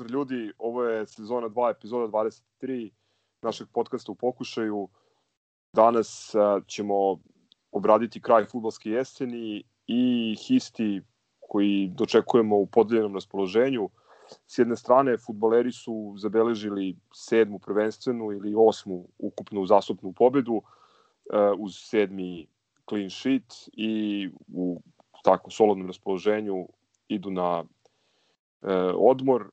[0.00, 0.52] Pozdrav ljudi.
[0.58, 2.90] Ovo je sezona 2, epizoda 23
[3.42, 4.88] našeg podcasta u pokušaju.
[5.72, 6.94] Danas a, ćemo
[7.72, 11.02] obraditi kraj futbolske jeseni i histi
[11.40, 13.88] koji dočekujemo u podeljenom raspoloženju.
[14.46, 20.62] S jedne strane, futboleri su zabeležili sedmu prvenstvenu ili osmu ukupnu zastupnu pobedu uh,
[21.58, 22.46] uz sedmi
[22.88, 24.80] clean sheet i u
[25.24, 26.68] tako solidnom raspoloženju
[27.08, 27.64] idu na
[28.96, 29.50] odmor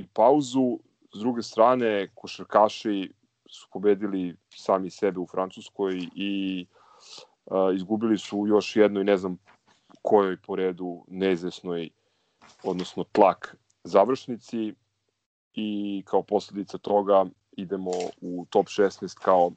[0.00, 0.78] i pauzu.
[1.14, 3.12] S druge strane, košarkaši
[3.50, 9.38] su pobedili sami sebe u Francuskoj i e, izgubili su još jedno i ne znam
[10.02, 11.90] kojoj po redu neizvesnoj,
[12.62, 14.74] odnosno tlak završnici
[15.54, 19.52] i kao posledica toga idemo u top 16 kao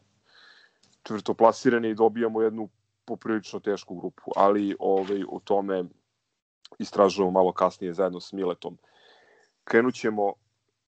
[1.04, 2.70] četvrtoplasirani i dobijamo jednu
[3.06, 5.84] poprilično tešku grupu, ali ovaj, o tome
[6.80, 8.78] istražujemo malo kasnije zajedno s Miletom.
[9.64, 10.34] Krenut ćemo,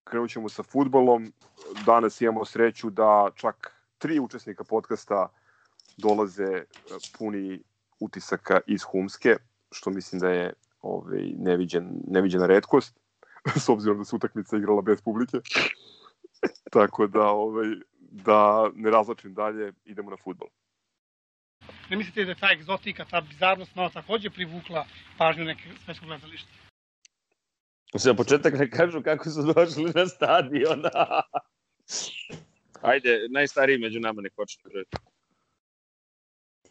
[0.03, 1.33] krenut ćemo sa futbolom.
[1.85, 5.27] Danas imamo sreću da čak tri učesnika podcasta
[5.97, 6.65] dolaze e,
[7.17, 7.59] puni
[7.99, 9.35] utisaka iz Humske,
[9.71, 12.99] što mislim da je ovaj, neviđen, neviđena redkost,
[13.63, 15.37] s obzirom da se utakmica igrala bez publike.
[16.75, 17.67] Tako da, ovaj,
[17.99, 20.47] da ne razlačim dalje, idemo na futbol.
[21.89, 24.85] Ne mislite da je ta egzotika, ta bizarnost malo takođe privukla
[25.17, 26.64] pažnju neke svetskog gledališta?
[27.97, 30.83] Za početak ne kažu kako su došli na stadion.
[32.81, 34.63] Ajde, najstariji među nama ne počne.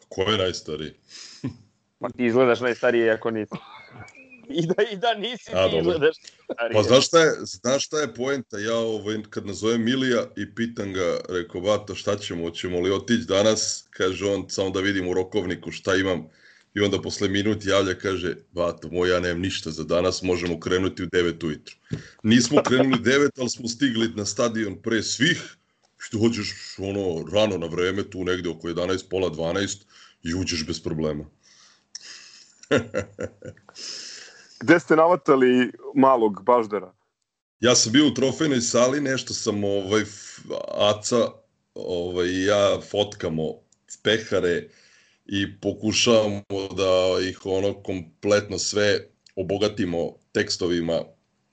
[0.09, 0.93] Ko je najstariji?
[1.99, 3.55] Pa ti izgledaš najstariji ako nisi.
[4.49, 5.79] I da, i da nisi, A, ti dobro.
[5.79, 6.15] izgledaš
[6.53, 6.73] stariji.
[6.73, 8.57] Pa znaš šta je, znaš šta je poenta?
[8.57, 13.25] Ja ovaj, kad nazovem Milija i pitam ga, rekao, Bato, šta ćemo, ćemo li otići
[13.27, 13.87] danas?
[13.89, 16.29] Kaže on, samo da vidim u rokovniku šta imam.
[16.75, 21.03] I onda posle minut javlja, kaže, Bato, moj, ja nemam ništa za danas, možemo krenuti
[21.03, 21.75] u 9 ujutru.
[22.23, 25.55] Nismo krenuli u 9, ali smo stigli na stadion pre svih,
[25.97, 29.77] što hoćeš ono, rano na vreme, tu negde oko 11, pola 12,
[30.23, 31.25] i uđeš bez problema.
[34.63, 36.93] Gde ste navatali malog baždara?
[37.59, 40.03] Ja sam bio u trofejnoj sali, nešto sam ovaj
[40.77, 41.31] Aca
[41.75, 43.43] ovaj ja fotkamo
[44.03, 44.69] pehare
[45.25, 46.41] i pokušavamo
[46.77, 48.99] da ih ono kompletno sve
[49.35, 51.01] obogatimo tekstovima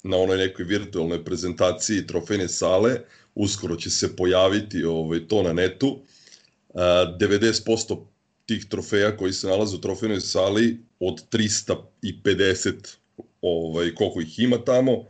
[0.02, 3.00] na onoj nekoj virtualnoj prezentaciji trofejne sale.
[3.34, 6.02] Uskoro će se pojaviti ovaj to na netu.
[6.74, 8.04] A, 90%
[8.46, 12.96] tih trofeja koji se nalaze u trofejnoj sali od 350
[13.42, 15.04] ovaj koliko ih ima tamo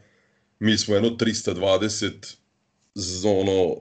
[0.58, 2.36] mi smo jedno 320
[2.94, 3.76] z- ono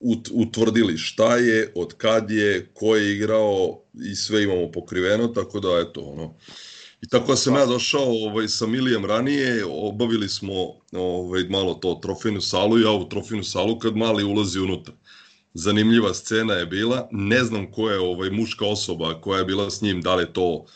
[0.00, 5.60] ut, utvrdili šta je, od kad je, ko je igrao i sve imamo pokriveno, tako
[5.60, 6.34] da eto ono.
[7.02, 10.54] I tako da sam ja došao ovaj, sa Milijem ranije, obavili smo
[10.92, 14.94] ovaj, malo to trofejnu salu, ja u trofejnu salu kad mali ulazi unutra.
[15.54, 19.80] Zanimljiva scena je bila, ne znam ko je ovaj, muška osoba koja je bila s
[19.80, 20.66] njim, da li to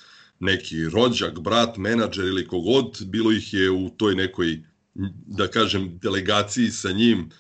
[0.41, 4.63] neki rođak, brat, menadžer ili kogod, bilo ih je u toj nekoj
[5.27, 7.31] da kažem, delegaciji sa njim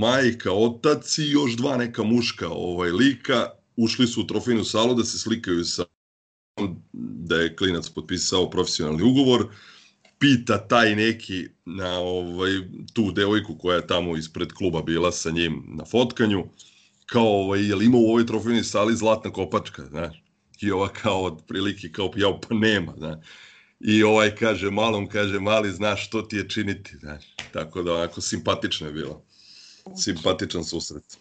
[0.00, 3.50] majka, otac i još dva neka muška ovaj, lika.
[3.76, 5.84] Ušli su u trofejnu salu da se slikaju sa
[6.92, 9.46] da je klinac potpisao profesionalni ugovor.
[10.18, 12.50] Pita taj neki na ovaj,
[12.92, 16.44] tu devojku koja je tamo ispred kluba bila sa njim na fotkanju,
[17.06, 20.22] kao, ovaj, je li ima u ovoj trofejnoj sali zlatna kopačka, znaš?
[20.60, 23.18] I ova kao otprilike kao ja pa nema, znaš.
[23.80, 27.24] I ovaj kaže malom, kaže mali, znaš što ti je činiti, znaš.
[27.52, 29.24] Tako da onako simpatično je bilo.
[29.96, 31.18] Simpatičan susret.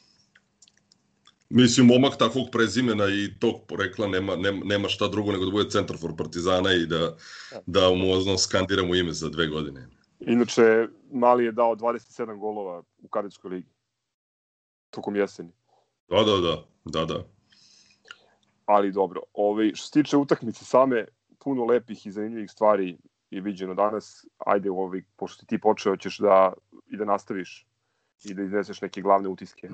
[1.49, 5.69] Mislim, momak takvog prezimena i tog porekla nema, nema, nema šta drugo nego da bude
[5.69, 7.15] centar for Partizana i da,
[7.65, 9.87] da mu ozno skandiramo ime za dve godine.
[10.19, 13.69] Inače, Mali je dao 27 golova u Kadetskoj ligi.
[14.89, 15.51] Tokom jeseni.
[16.09, 17.23] Da, da, da, da, da.
[18.65, 21.05] Ali dobro, ovaj, što se tiče utakmice same,
[21.39, 22.97] puno lepih i zanimljivih stvari
[23.29, 24.25] je viđeno danas.
[24.37, 26.53] Ajde, ovaj, pošto ti počeo, ćeš da
[26.87, 27.67] i da nastaviš
[28.25, 29.69] i da izneseš neke glavne utiske.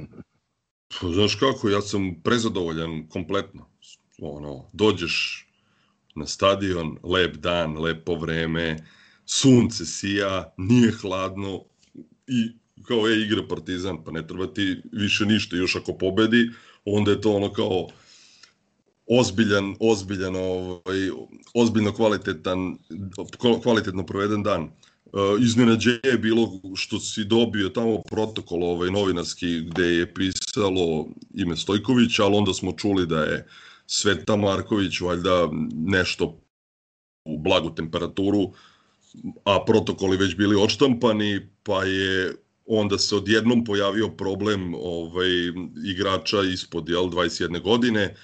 [1.01, 3.69] Pa, Znaš kako, ja sam prezadovoljan kompletno.
[4.21, 5.47] Ono, dođeš
[6.15, 8.77] na stadion, lep dan, lepo vreme,
[9.25, 11.63] sunce sija, nije hladno
[12.27, 16.49] i kao je igra Partizan, pa ne treba ti više ništa, još ako pobedi,
[16.85, 17.87] onda je to ono kao
[19.07, 21.09] ozbiljan, ozbiljan, ovaj,
[21.53, 22.77] ozbiljno kvalitetan,
[23.63, 24.71] kvalitetno proveden dan.
[25.11, 31.57] Uh, iznenađenje je bilo što si dobio tamo protokol ovaj, novinarski gde je pisalo ime
[31.57, 33.47] Stojković, ali onda smo čuli da je
[33.87, 36.41] Sveta Marković valjda nešto
[37.25, 38.53] u blagu temperaturu
[39.43, 42.35] a protokoli već bili odštampani, pa je
[42.65, 45.29] onda se odjednom pojavio problem ovaj,
[45.85, 48.15] igrača ispod jel, 21 godine,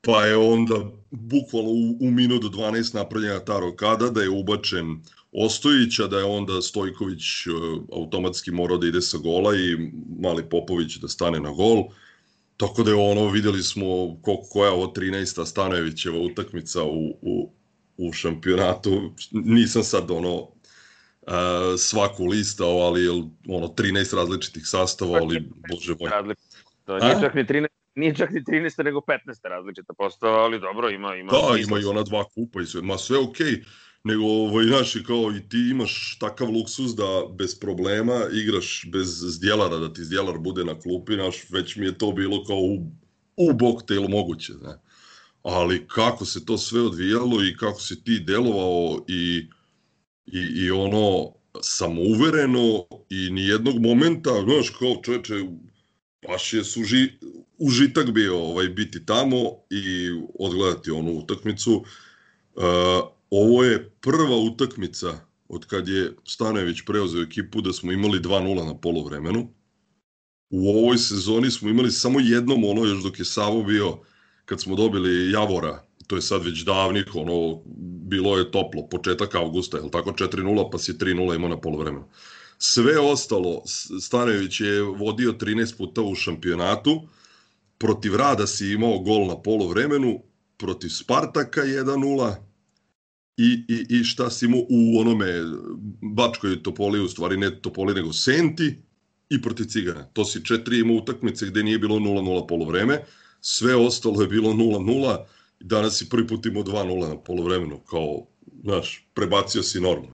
[0.00, 0.74] pa je onda
[1.10, 5.02] bukvalno u, u minutu 12 napravljena ta rokada da je ubačen
[5.32, 9.90] Ostojića, da je onda Stojković uh, automatski morao da ide sa gola i
[10.20, 11.84] Mali Popović da stane na gol.
[12.56, 13.84] Tako da je ono, videli smo
[14.22, 15.46] ko, koja ovo 13.
[15.46, 17.52] Stanojevićeva utakmica u, u,
[17.96, 19.12] u šampionatu.
[19.30, 20.48] Nisam sad ono uh,
[21.78, 23.08] svaku listao, ali
[23.48, 26.34] ono 13 različitih sastava, ali bože moj.
[26.84, 28.84] To nije čak ni 13 nije čak ni 13.
[28.84, 29.48] nego 15.
[29.48, 31.16] različita postava, ali dobro, ima...
[31.16, 33.46] ima da, ima i ona dva kupa i sve, ma sve okej.
[33.46, 33.64] Okay
[34.04, 39.78] nego ovaj, naši kao i ti imaš takav luksus da bez problema igraš bez zdjelara,
[39.78, 42.86] da ti zdjelar bude na klupi, naš, već mi je to bilo kao u,
[43.36, 44.78] u boktail moguće, ne.
[45.42, 49.46] Ali kako se to sve odvijalo i kako si ti delovao i,
[50.26, 51.32] i, i ono
[51.62, 55.34] samouvereno i ni jednog momenta, znaš, kao čoveče,
[56.28, 57.08] baš je suži,
[57.58, 59.38] užitak bio ovaj, biti tamo
[59.70, 61.84] i odgledati onu utakmicu.
[62.54, 62.64] Uh,
[63.30, 65.18] ovo je prva utakmica
[65.48, 69.48] od kad je Stanojević preuzeo ekipu da smo imali 2-0 na polovremenu.
[70.50, 73.98] U ovoj sezoni smo imali samo jednom ono još dok je Savo bio
[74.44, 77.62] kad smo dobili Javora, to je sad već davnih, ono,
[78.10, 82.04] bilo je toplo, početak avgusta, je tako, 4-0, pa si 3-0 imao na polovremenu.
[82.58, 83.62] Sve ostalo,
[84.00, 87.08] Stanojević je vodio 13 puta u šampionatu,
[87.78, 90.22] protiv Rada si imao gol na polovremenu,
[90.56, 92.34] protiv Spartaka 1-0,
[93.40, 95.26] i, i, i šta si imao u onome
[96.02, 98.82] Bačkoj Topoli, u stvari ne Topoli nego Senti
[99.30, 100.04] i protiv Cigana.
[100.04, 103.04] To si četiri imao utakmice gde nije bilo 0-0 polovreme,
[103.40, 105.24] sve ostalo je bilo 0-0
[105.60, 108.26] i danas si prvi put imao 2-0 na polovremenu, kao,
[108.64, 110.08] znaš, prebacio si normu.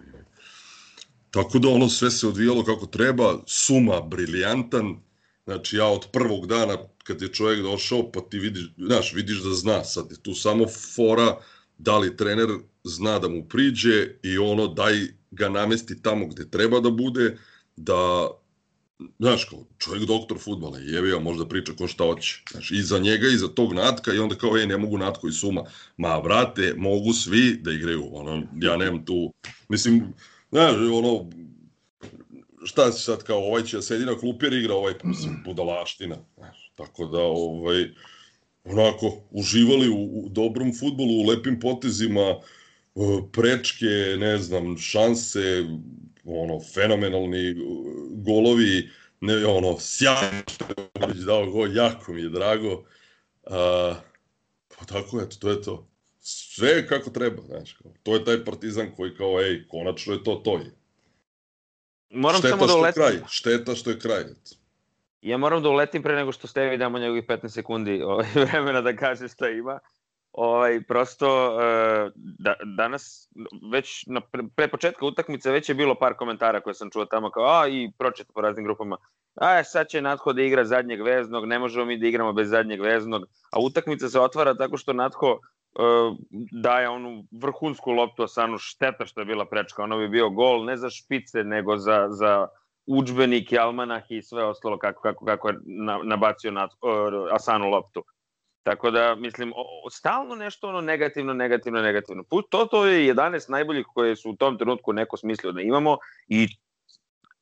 [1.31, 4.97] Tako da ono sve se odvijalo kako treba, suma briljantan,
[5.45, 9.55] znači ja od prvog dana kad je čovjek došao, pa ti vidiš, znaš, vidiš da
[9.55, 11.37] zna, sad je tu samo fora
[11.79, 12.49] da li trener
[12.87, 14.95] zna da mu priđe i ono daj
[15.31, 17.39] ga namesti tamo gde treba da bude,
[17.77, 18.31] da
[19.19, 22.43] znaš, kao čovjek doktor futbala, jebio, možda priča ko šta hoće.
[22.51, 25.29] Znaš, i za njega i za tog Natka i onda kao, ej, ne mogu Natko
[25.29, 25.65] i Suma.
[25.97, 28.09] Ma, vrate, mogu svi da igraju.
[28.13, 29.33] Ono, ja nemam tu,
[29.69, 30.15] mislim,
[30.51, 31.31] znaš, ono,
[32.65, 36.17] šta se sad kao, ovaj će da sedi na klupi jer igra ovaj, mislim, budalaština.
[36.37, 37.91] Znaš, tako da, ovaj,
[38.65, 42.35] onako, uživali u, u dobrom futbolu, u lepim potezima,
[43.33, 45.65] prečke, ne znam, šanse,
[46.25, 47.55] ono, fenomenalni
[48.11, 48.91] golovi,
[49.21, 50.65] ne, ono, sjajno što
[51.09, 52.85] je dao gol, jako mi je drago.
[53.47, 53.95] A,
[54.79, 55.89] pa tako, eto, to je to.
[56.21, 60.35] Sve kako treba, znaš, kao, to je taj partizan koji kao, ej, konačno je to
[60.35, 60.59] to.
[60.59, 60.75] Je.
[62.11, 63.03] Moram šteta samo da uletim.
[63.03, 64.21] Kraj, šteta što je kraj.
[64.21, 64.57] Eto.
[65.21, 68.97] Ja moram da uletim pre nego što Stevi damo njegovih 15 sekundi ovaj, vremena da
[68.97, 69.79] kaže šta ima.
[70.37, 73.29] Ovaj, prosto, e, da, danas,
[73.73, 77.31] već na, pre, pre početka utakmice, već je bilo par komentara koje sam čuo tamo,
[77.31, 78.97] kao, a, i pročito po raznim grupama,
[79.35, 82.81] a, sad će Natho da igra zadnjeg veznog, ne možemo mi da igramo bez zadnjeg
[82.81, 86.17] veznog, a utakmica se otvara tako što Natho uh,
[86.63, 90.77] daje onu vrhunsku loptu Asanu, šteta što je bila prečka, ono bi bio gol, ne
[90.77, 92.49] za špice, nego za, za
[92.87, 95.55] učbenike, almanah i sve ostalo kako, kako, kako je
[96.05, 98.05] nabacio na, uh, Asanu loptu.
[98.67, 102.25] Tako da, mislim, o, stalno nešto ono negativno, negativno, negativno.
[102.51, 105.97] To, to je 11 najboljih koje su u tom trenutku neko smislio da imamo
[106.29, 106.49] i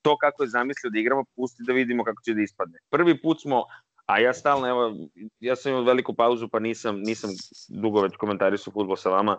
[0.02, 2.78] to kako je zamislio da igramo, pusti da vidimo kako će da ispadne.
[2.90, 3.64] Prvi put smo,
[4.06, 4.96] a ja stalno, evo,
[5.40, 7.30] ja sam imao veliku pauzu pa nisam, nisam
[7.68, 9.38] dugo već komentarisao futbol sa vama,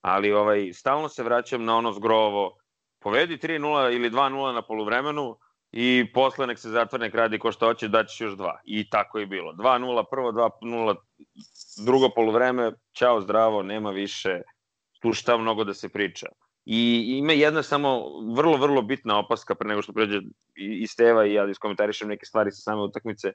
[0.00, 2.56] ali ovaj, stalno se vraćam na ono zgrovo,
[2.98, 5.36] povedi 3-0 ili 2-0 na poluvremenu,
[5.76, 8.60] i posle nek se zatvore, nek radi ko što hoće, daćeš još dva.
[8.64, 9.52] I tako je bilo.
[9.52, 10.94] 2-0 prvo, 2-0
[11.86, 14.40] drugo polovreme, čao zdravo, nema više,
[15.02, 16.26] tu šta mnogo da se priča.
[16.64, 18.02] I ima jedna samo
[18.36, 20.20] vrlo, vrlo bitna opaska pre nego što pređe
[20.54, 23.32] i Steva i ja da iskomentarišem neke stvari sa same utakmice.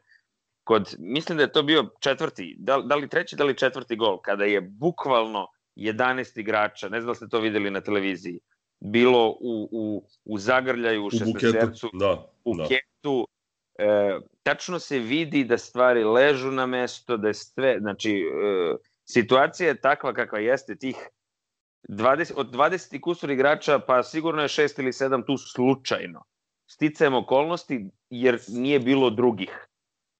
[0.63, 4.21] Kod, mislim da je to bio četvrti, da, da li treći, da li četvrti gol,
[4.21, 8.39] kada je bukvalno 11 igrača, ne znam da ste to videli na televiziji,
[8.79, 12.67] bilo u, u, u zagrljaju, u šestnestercu, da, u da.
[12.67, 13.27] ketu.
[13.79, 19.67] E, tačno se vidi da stvari ležu na mesto, da je sve, znači, e, situacija
[19.67, 20.95] je takva kakva jeste, tih
[21.89, 26.23] 20, od 20 kusur igrača, pa sigurno je 6 ili 7 tu slučajno.
[26.67, 29.67] Sticajem okolnosti, jer nije bilo drugih.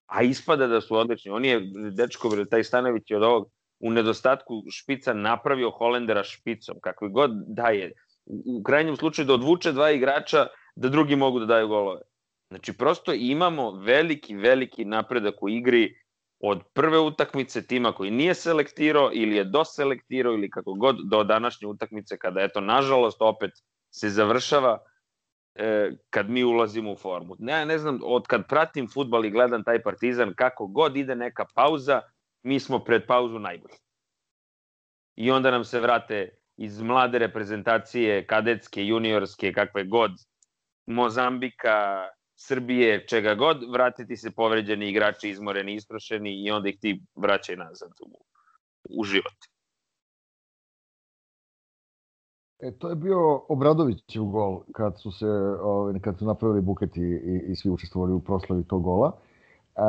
[0.06, 1.32] A ispada da su odlični.
[1.32, 1.62] On je,
[1.92, 7.70] dečko, taj Stanović je od ovog u nedostatku špica napravio Holendera špicom, kakvi god da
[7.70, 7.92] je
[8.30, 12.02] u krajnjem slučaju da odvuče dva igrača da drugi mogu da daju golove.
[12.50, 15.96] Znači, prosto imamo veliki, veliki napredak u igri
[16.40, 21.68] od prve utakmice tima koji nije selektirao ili je doselektirao ili kako god do današnje
[21.68, 23.52] utakmice kada, eto, nažalost, opet
[23.90, 24.78] se završava
[25.56, 27.36] e, kad mi ulazimo u formu.
[27.40, 31.46] Ne, ne znam, od kad pratim futbal i gledam taj partizan, kako god ide neka
[31.56, 32.02] pauza,
[32.44, 33.76] mi smo pred pauzu najbolji.
[35.16, 40.12] I onda nam se vrate iz mlade reprezentacije, kadetske, juniorske, kakve god,
[40.86, 47.56] Mozambika, Srbije, čega god, vratiti se povređeni igrači, izmoreni, istrošeni i onda ih ti vraćaj
[47.56, 48.24] nazad u,
[48.90, 49.40] u život.
[52.60, 55.28] E, to je bio Obradovićev gol kad su se
[55.62, 59.12] ovaj kad su napravili buketi i, i svi učestvovali u proslavi tog gola.
[59.76, 59.82] E,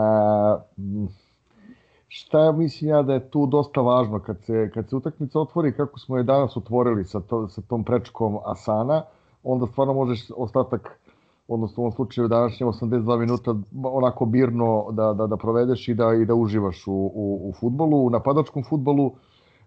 [2.13, 5.73] šta ja mislim ja da je tu dosta važno kad se, kad se utakmica otvori
[5.73, 9.03] kako smo je danas otvorili sa, to, sa tom prečkom Asana,
[9.43, 11.01] onda stvarno možeš ostatak
[11.49, 16.15] odnosno u ovom slučaju današnje 82 minuta onako birno da, da, da provedeš i da,
[16.15, 19.13] i da uživaš u, u, u futbolu, u napadačkom futbolu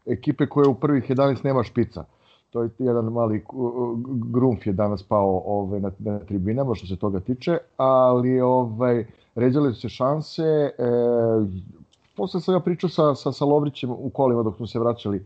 [0.06, 2.04] ekipe koje u prvih 11 nema špica.
[2.50, 3.46] To je jedan mali
[4.32, 9.74] grumf je danas pao ovaj, na, na tribinama što se toga tiče, ali ovaj, ređale
[9.74, 10.44] su se šanse.
[10.44, 10.72] E,
[12.16, 15.26] posle sam ja pričao sa, sa, sa Lovrićem u kolima dok smo se vraćali.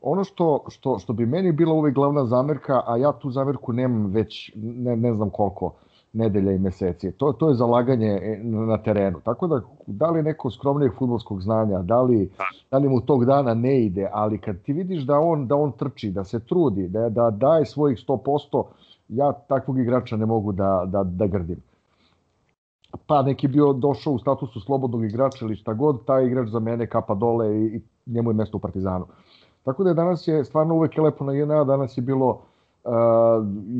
[0.00, 4.06] Ono što, što, što bi meni bila uvek glavna zamerka, a ja tu zamerku nemam
[4.06, 5.72] već ne, ne znam koliko
[6.12, 9.20] nedelja i meseci, to, to je zalaganje na terenu.
[9.20, 12.30] Tako da, da li neko skromnijeg futbolskog znanja, da li,
[12.70, 15.72] da li mu tog dana ne ide, ali kad ti vidiš da on, da on
[15.72, 18.64] trči, da se trudi, da, da daje svojih 100%,
[19.08, 21.62] ja takvog igrača ne mogu da, da, da grdim
[23.06, 26.86] pa neki bio došao u statusu slobodnog igrača ili šta god, taj igrač za mene
[26.86, 29.06] kapa dole i, i njemu je mesto u Partizanu.
[29.64, 32.90] Tako da je danas je stvarno uvek lepo na JNA, danas je bilo uh,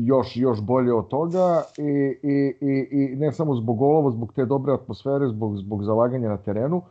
[0.05, 4.45] još, još bolje od toga i, i, i, i ne samo zbog golova, zbog te
[4.45, 6.81] dobre atmosfere, zbog, zbog zalaganja na terenu,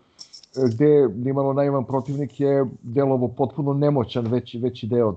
[0.75, 5.15] gde nimalo naivan protivnik je delovo potpuno nemoćan veći, veći deo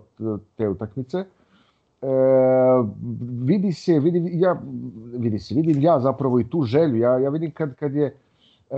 [0.57, 1.25] te utakmice
[2.01, 2.07] e,
[3.45, 4.61] vidi se, vidi, ja,
[5.13, 8.77] vidi se, vidim ja zapravo i tu želju, ja, ja vidim kad, kad je e,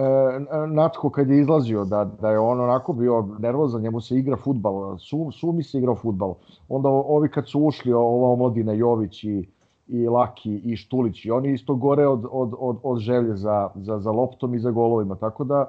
[0.68, 4.98] Natko kad je izlazio da, da je on onako bio nervozan, njemu se igra futbal,
[4.98, 6.34] su, su mi se igrao futbal,
[6.70, 9.48] onda ovi kad su ušli, ova omladina Jović i,
[9.88, 14.00] i Laki i Štulić, i oni isto gore od, od, od, od želje za, za,
[14.00, 15.66] za loptom i za golovima, tako da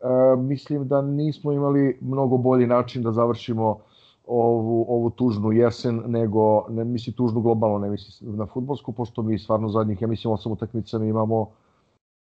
[0.00, 3.78] e, mislim da nismo imali mnogo bolji način da završimo
[4.26, 9.38] ovu, ovu tužnu jesen, nego, ne misli tužnu globalno, ne misli na futbolsku, pošto mi
[9.38, 11.50] stvarno zadnjih, ja mislim, osam utakmica mi imamo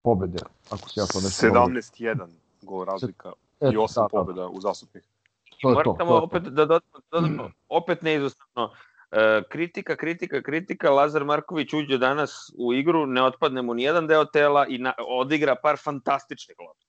[0.02, 0.38] pobede,
[0.70, 1.46] ako se ja to nešto...
[1.46, 2.26] 17-1
[2.62, 5.02] gol razlika Et, i osam da, da, pobeda u zasupnih.
[5.62, 8.70] To je to, to, opet da dodamo, dodamo opet neizostavno,
[9.10, 14.24] e, kritika, kritika, kritika, Lazar Marković uđe danas u igru, ne otpadne mu nijedan deo
[14.24, 16.87] tela i na, odigra par fantastičnih lopti.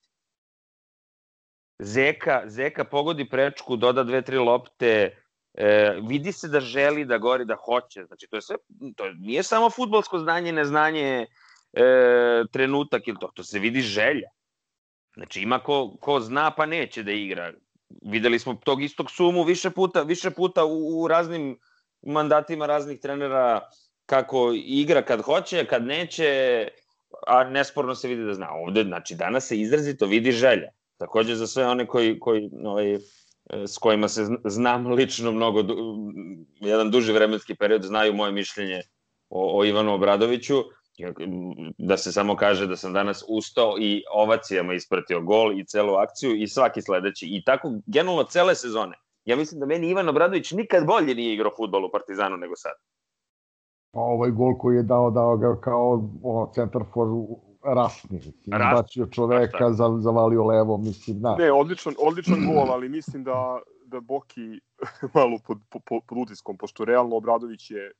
[1.79, 5.15] Zeka, Zeka pogodi prečku, doda dve, tri lopte,
[5.53, 8.03] e, vidi se da želi da gori, da hoće.
[8.05, 8.55] Znači, to je sve,
[8.95, 11.27] to nije samo futbolsko znanje, neznanje,
[11.73, 14.29] e, trenutak ili to, to se vidi želja.
[15.15, 17.53] Znači, ima ko, ko zna pa neće da igra.
[18.01, 21.59] Videli smo tog istog sumu više puta, više puta u, u raznim
[22.01, 23.69] mandatima raznih trenera
[24.05, 26.67] kako igra kad hoće, kad neće,
[27.27, 28.51] a nesporno se vidi da zna.
[28.51, 30.69] Ovde, znači, danas se izrazito vidi želja.
[30.99, 32.97] Takođe za sve one koji, koji ovaj,
[33.67, 35.63] s kojima se znam lično mnogo,
[36.59, 38.81] jedan duži vremenski period, znaju moje mišljenje
[39.29, 40.55] o, o Ivanu Obradoviću,
[41.77, 46.35] da se samo kaže da sam danas ustao i ovacijama ispratio gol i celu akciju
[46.35, 47.27] i svaki sledeći.
[47.29, 48.97] I tako generalno cele sezone.
[49.25, 52.73] Ja mislim da meni Ivan Obradović nikad bolje nije igrao futbol u Partizanu nego sad.
[53.91, 57.07] Pa ovaj gol koji je dao, dao ga kao o, centar for
[57.63, 61.35] rasni, mislim, bacio čoveka, za, zavalio levo, mislim, da.
[61.35, 64.59] Ne, odličan, odličan gol, ali mislim da, da Boki
[65.15, 67.91] malo pod, pod, pod utiskom, pošto realno Obradović je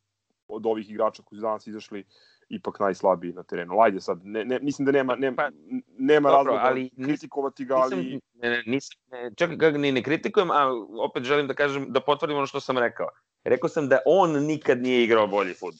[0.47, 2.03] od ovih igrača koji su danas izašli
[2.49, 3.81] ipak najslabiji na terenu.
[3.81, 5.49] Ajde sad, ne, ne, mislim da nema, nema, pa,
[5.97, 7.95] nema dobro, razloga ali, kritikovati ga, ali...
[7.95, 10.71] Nisam, ne, nisam, ne, čekaj, ga ni ne kritikujem, a
[11.05, 13.07] opet želim da kažem, da potvrdim ono što sam rekao.
[13.43, 15.79] Rekao sam da on nikad nije igrao bolji fudbal.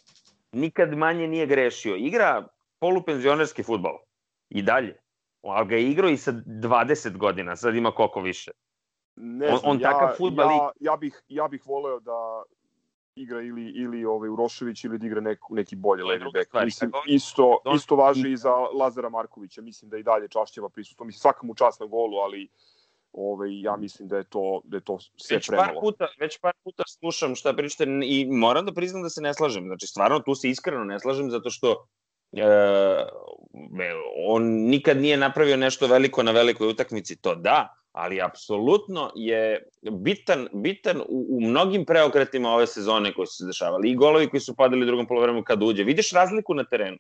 [0.52, 1.96] Nikad manje nije grešio.
[1.96, 2.48] Igra
[2.80, 3.98] polupenzionerski futbol.
[4.50, 4.98] I dalje.
[5.44, 8.52] Ali ga je igrao i sa 20 godina, sad ima koliko više.
[9.16, 10.50] Ne znam, on, on ja, takav futbal...
[10.50, 12.44] Ja, ja, bih, ja bih voleo da
[13.16, 16.54] igra ili, ili ovaj Urošević ili da igra neku, neki bolji levi bek.
[16.64, 19.62] Mislim, isto, isto važi i za Lazara Markovića.
[19.62, 21.06] Mislim da i dalje Čašćeva prisustvo.
[21.06, 22.50] Mislim, svaka mu čast na golu, ali
[23.14, 25.82] ovaj, ja mislim da je to, da je to sve već par premalo.
[25.82, 29.66] puta, već par puta slušam šta pričate i moram da priznam da se ne slažem.
[29.66, 31.86] Znači, stvarno, tu se iskreno ne slažem zato što
[32.32, 32.46] e,
[34.28, 40.48] on nikad nije napravio nešto veliko na velikoj utakmici, to da, ali apsolutno je bitan,
[40.54, 44.56] bitan u, u mnogim preokretima ove sezone koje su se dešavali i golovi koji su
[44.56, 45.84] padali u drugom polovremenu kad uđe.
[45.84, 46.98] Vidiš razliku na terenu?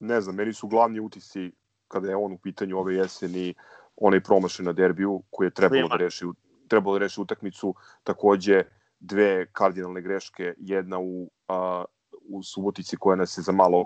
[0.00, 1.50] Ne znam, meni su glavni utisci
[1.88, 3.54] kada je on u pitanju ove jeseni
[3.96, 6.24] onaj promašaj na derbiju koji je trebalo da reši,
[6.68, 7.74] trebalo da reši utakmicu,
[8.04, 8.62] takođe
[9.00, 11.84] dve kardinalne greške, jedna u, a,
[12.28, 13.84] u Subotici koja nas je za malo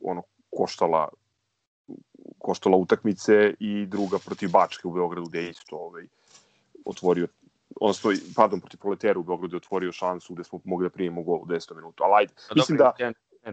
[0.00, 1.08] ono koštala
[2.38, 6.06] koštala utakmice i druga protiv Bačke u Beogradu gde je isto ovaj,
[6.84, 7.28] otvorio
[7.80, 11.38] odnosno, pardon, protiv Proletera u Beogradu je otvorio šansu gde smo mogli da primimo gol
[11.42, 12.04] u 10 minuta.
[12.04, 13.52] Ali ajde, Pa mislim dobro, da...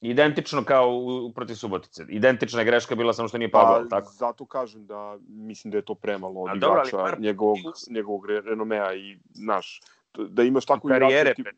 [0.00, 2.04] Identično kao u, protiv Subotice.
[2.08, 4.12] Identična je greška bila samo što nije pao, pa, tako?
[4.12, 7.58] Zato kažem da mislim da je to premalo od A igrača, par- njegovog,
[7.90, 9.80] njegovog re- renomea i, znaš,
[10.14, 11.56] da imaš tako karijere, igrača da ti,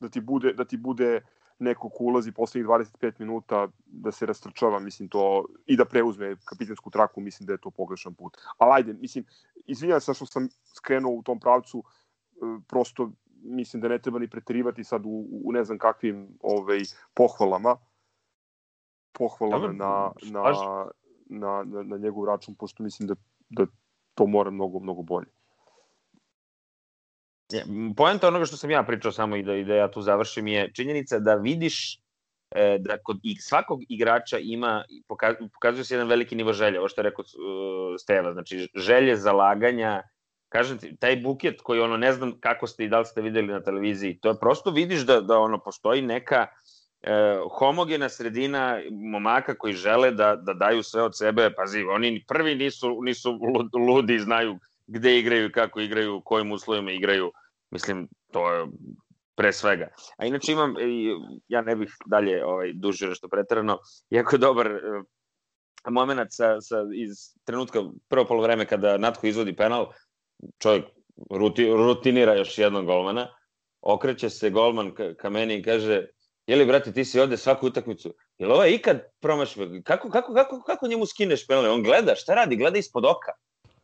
[0.00, 1.20] da ti bude, da ti bude
[1.64, 6.90] neko ko ulazi poslednjih 25 minuta da se rastrčava, mislim to, i da preuzme kapitensku
[6.90, 8.36] traku, mislim da je to pogrešan put.
[8.58, 9.24] Ali ajde, mislim,
[9.66, 13.10] izvinjam se što sam skrenuo u tom pravcu, e, prosto
[13.44, 16.80] mislim da ne treba ni preterivati sad u, u ne znam kakvim ovaj,
[17.14, 17.76] pohvalama,
[19.12, 20.42] pohvalama na, na,
[21.28, 23.14] na, na, na njegov račun, pošto mislim da,
[23.50, 23.66] da
[24.14, 25.26] to mora mnogo, mnogo bolje.
[27.96, 30.72] Poenta onoga što sam ja pričao samo i da, i da ja tu završim je
[30.72, 31.98] činjenica da vidiš
[32.50, 37.00] e, da kod svakog igrača ima, poka- pokazuje se jedan veliki nivo želje, ovo što
[37.00, 40.02] je rekao uh, Steva, znači želje, zalaganja,
[40.48, 43.52] kažem ti, taj buket koji ono, ne znam kako ste i da li ste videli
[43.52, 46.46] na televiziji, to je prosto vidiš da, da ono, postoji neka
[47.02, 52.54] e, homogena sredina momaka koji žele da, da daju sve od sebe, pazi, oni prvi
[52.54, 57.32] nisu, nisu lud- ludi, znaju gde igraju, kako igraju, u kojim uslovima igraju,
[57.70, 58.66] mislim, to je
[59.34, 59.88] pre svega.
[60.16, 61.10] A inače imam, i
[61.48, 63.78] ja ne bih dalje ovaj, dužio nešto pretarano,
[64.10, 64.80] jako dobar e,
[65.90, 67.10] moment sa, sa, iz
[67.44, 69.92] trenutka prvo polovreme kada Natko izvodi penal,
[70.58, 70.84] čovjek
[71.30, 73.28] ruti, rutinira još jednog golmana,
[73.80, 76.06] okreće se golman ka, ka meni i kaže,
[76.46, 80.88] jeli brate ti si ovde svaku utakmicu, jel ovaj ikad promašio, kako, kako, kako, kako
[80.88, 81.74] njemu skineš penal?
[81.74, 82.56] On gleda, šta radi?
[82.56, 83.32] Gleda ispod oka.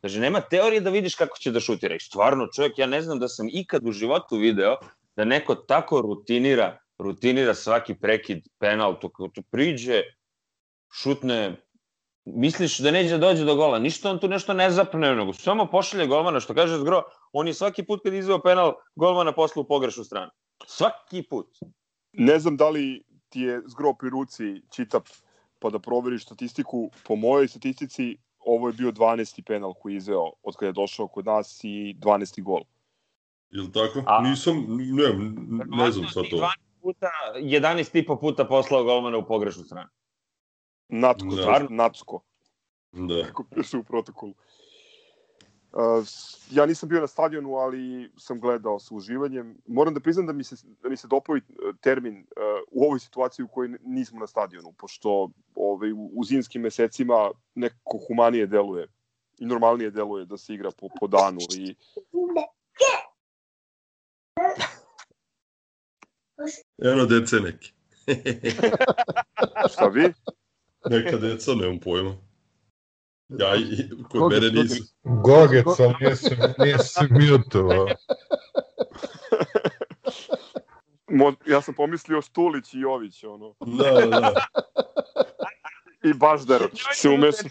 [0.01, 1.95] Kaže, nema teorije da vidiš kako će da šutira.
[1.95, 4.77] I stvarno, čovjek, ja ne znam da sam ikad u životu video
[5.15, 10.01] da neko tako rutinira, rutinira svaki prekid, penal, to, to priđe,
[10.93, 11.55] šutne,
[12.25, 15.65] misliš da neće da dođe do gola, ništa on tu nešto ne zapne, nego samo
[15.71, 19.67] pošalje golmana, što kaže Zgro, on je svaki put kad izveo penal, golmana posla u
[19.67, 20.31] pogrešnu stranu.
[20.65, 21.47] Svaki put.
[22.13, 25.07] Ne znam da li ti je zgro pri ruci čitap
[25.59, 26.89] pa da proveriš statistiku.
[27.07, 29.41] Po mojoj statistici ovo je bio 12.
[29.41, 32.43] penal koji je izveo od kada je došao kod nas i 12.
[32.43, 32.61] gol.
[33.49, 34.03] Jel tako?
[34.07, 35.03] A- Nisam, ne,
[35.77, 36.35] ne znam sad to.
[36.37, 36.49] 12
[36.81, 39.89] puta, 11 i po puta poslao golmana u pogrešnu stranu.
[40.89, 41.41] Natko, Da.
[41.41, 42.21] stvarno, Nacko,
[42.91, 43.23] Da.
[43.25, 44.31] kako piše u protokolu.
[44.31, 44.37] Uh,
[46.51, 49.57] ja nisam bio na stadionu, ali sam gledao sa uživanjem.
[49.67, 52.23] Moram da priznam da mi se, da mi se dopao i, uh, termin uh,
[52.71, 57.99] u ovoj situaciji u kojoj nismo na stadionu, pošto ovaj, u, u zimskim mesecima nekako
[58.07, 58.87] humanije deluje
[59.39, 61.75] i normalnije deluje da se igra po, po danu i
[66.83, 67.73] Eno dece neki.
[69.73, 70.13] šta vi?
[70.89, 72.30] Neka deca, nemam pojma.
[73.39, 74.83] Ja, i, kod Koga- mene nisu.
[75.03, 77.87] Gogeca, nisi, nisi mutovao.
[81.09, 83.55] Mo, ja sam pomislio Stulić i Jović, ono.
[83.59, 84.33] Da, da, da.
[86.09, 86.61] I Baždar
[86.93, 87.43] se umeša.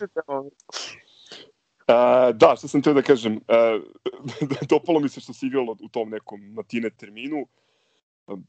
[1.90, 3.82] Uh, da, što sam teo da kažem, uh,
[4.70, 7.46] dopalo mi se što se igralo u tom nekom matine terminu,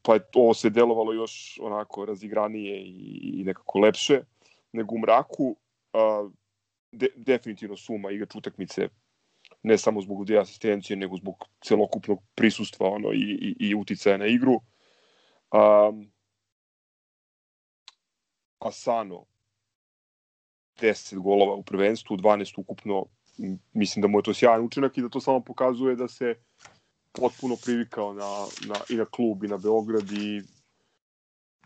[0.02, 4.22] pa je ovo se delovalo još onako razigranije i, i nekako lepše
[4.72, 5.56] nego u mraku.
[5.92, 6.32] Uh,
[6.92, 8.88] de, definitivno suma igrač utakmice
[9.62, 14.26] ne samo zbog dve asistencije, nego zbog celokupnog prisustva ono, i, i, i uticaja na
[14.26, 14.60] igru.
[15.52, 16.10] Um,
[18.58, 19.24] Asano
[20.80, 23.06] 10 golova u prvenstvu, 12 ukupno.
[23.72, 26.34] Mislim da mu je to sjajan učinak i da to samo pokazuje da se
[27.12, 30.42] potpuno privikao na, na, i na klub i na Beograd i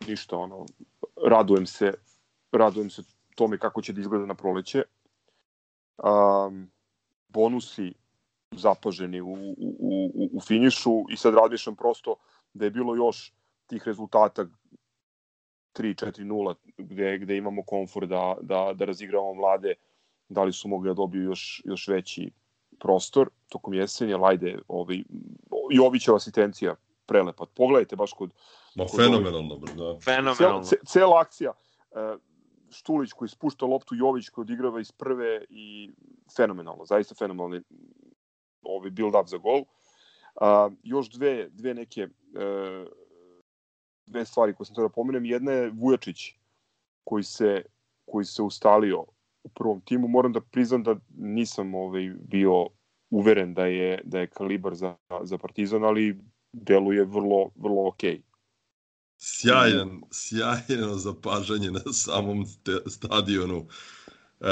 [0.07, 0.67] ništa, ono,
[1.29, 1.93] radujem se,
[2.53, 3.03] radujem se
[3.35, 4.83] tome kako će da izgleda na proleće.
[5.99, 6.71] Um,
[7.29, 7.95] bonusi
[8.51, 9.77] zapaženi u, u,
[10.15, 12.17] u, u finišu i sad razmišljam prosto
[12.53, 13.33] da je bilo još
[13.67, 14.47] tih rezultata
[15.75, 19.75] 3-4-0 gde, gde imamo komfor da, da, da razigravamo mlade,
[20.29, 22.31] da li su mogli da dobiju još, još veći,
[22.79, 25.03] prostor tokom jesenja, Lajde, ovaj,
[25.71, 26.75] Jovićeva asistencija
[27.07, 27.47] prelepa.
[27.55, 28.31] Pogledajte baš kod...
[28.75, 29.99] Ma fenomenalno, bre, da.
[30.05, 30.63] Fenomenalno.
[30.63, 31.53] Cela, cela akcija.
[31.91, 32.17] E,
[32.71, 35.91] Štulić koji spušta loptu, Jović koji odigrava iz prve i
[36.37, 37.61] fenomenalno, zaista fenomenalno
[38.63, 39.65] ovaj build up za gol.
[40.41, 42.09] A, još dve, dve neke e,
[44.07, 45.25] dve stvari koje sam da pomenem.
[45.25, 46.35] Jedna je Vujačić
[47.05, 47.63] koji se,
[48.05, 49.05] koji se ustalio
[49.45, 50.09] u prvom timu.
[50.09, 52.67] Moram da priznam da nisam ovaj, bio
[53.11, 56.19] uveren da je, da je kalibar za, za Partizan, ali
[56.53, 58.19] deluje vrlo, vrlo okej.
[58.19, 58.26] Okay.
[59.19, 63.67] Sjajan, sjajno zapažanje na samom te, stadionu.
[64.41, 64.49] E,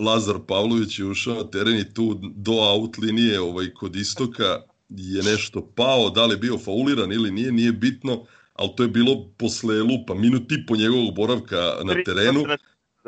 [0.00, 5.22] Lazar Pavlović je ušao na teren i tu do out linije ovaj, kod istoka je
[5.22, 9.28] nešto pao, da li je bio fauliran ili nije, nije bitno, ali to je bilo
[9.36, 12.44] posle lupa, minut i po njegovog boravka na terenu.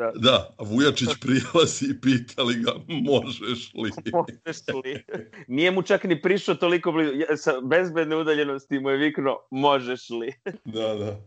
[0.01, 0.11] Da.
[0.15, 3.91] da, a Vujačić prilazi i pita li ga, možeš li?
[4.13, 5.03] možeš li?
[5.47, 10.33] Nije mu čak ni prišao toliko blizu, sa bezbedne udaljenosti mu je viknuo, možeš li?
[10.75, 11.19] da, da.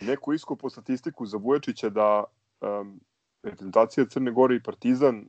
[0.00, 2.24] Neko iskopo statistiku za Vujačića da
[2.60, 3.00] um,
[3.42, 5.28] reprezentacija Crne Gore i Partizan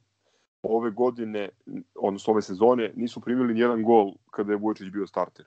[0.62, 1.50] ove godine,
[1.96, 5.46] odnosno ove sezone, nisu primili nijedan gol kada je Vujačić bio starter.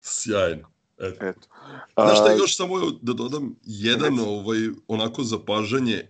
[0.00, 0.72] Sjajno.
[0.98, 1.26] Eto.
[1.26, 1.48] Eto.
[1.94, 6.08] Znaš šta još samo da dodam jedan ovaj, onako zapažanje,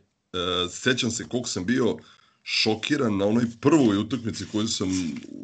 [0.71, 1.97] sećam se koliko sam bio
[2.43, 4.89] šokiran na onoj prvoj utakmici koju sam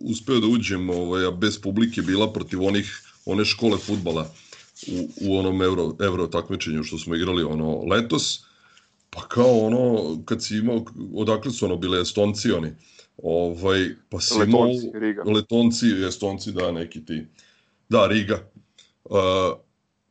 [0.03, 4.35] uspeo da uđem, ovaj, a bez publike bila protiv onih one škole futbala
[4.87, 8.45] u, u onom euro, euro takmičenju što smo igrali ono letos.
[9.11, 12.71] Pa kao ono, kad si imao, odakle su ono bile Estonci oni,
[13.17, 15.23] ovaj, pa si Letonci, imao, Riga.
[15.23, 17.27] Letonci, Estonci, da, neki ti.
[17.89, 18.51] Da, Riga.
[19.05, 19.19] Uh,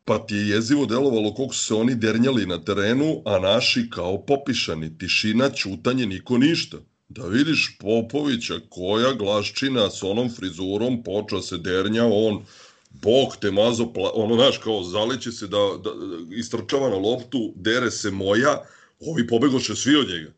[0.08, 4.22] pa ti je jezivo delovalo koliko su se oni dernjali na terenu, a naši kao
[4.26, 6.78] popišani, tišina, čutanje, niko ništa.
[7.10, 12.46] Da vidiš Popovića, koja glaščina s onom frizurom, počeo se dernja, on,
[12.90, 15.92] bog te mazo, pla, ono, znaš, kao zaliće se da, da,
[16.36, 18.62] istrčava na loptu, dere se moja,
[19.00, 20.32] ovi pobegoše svi od njega.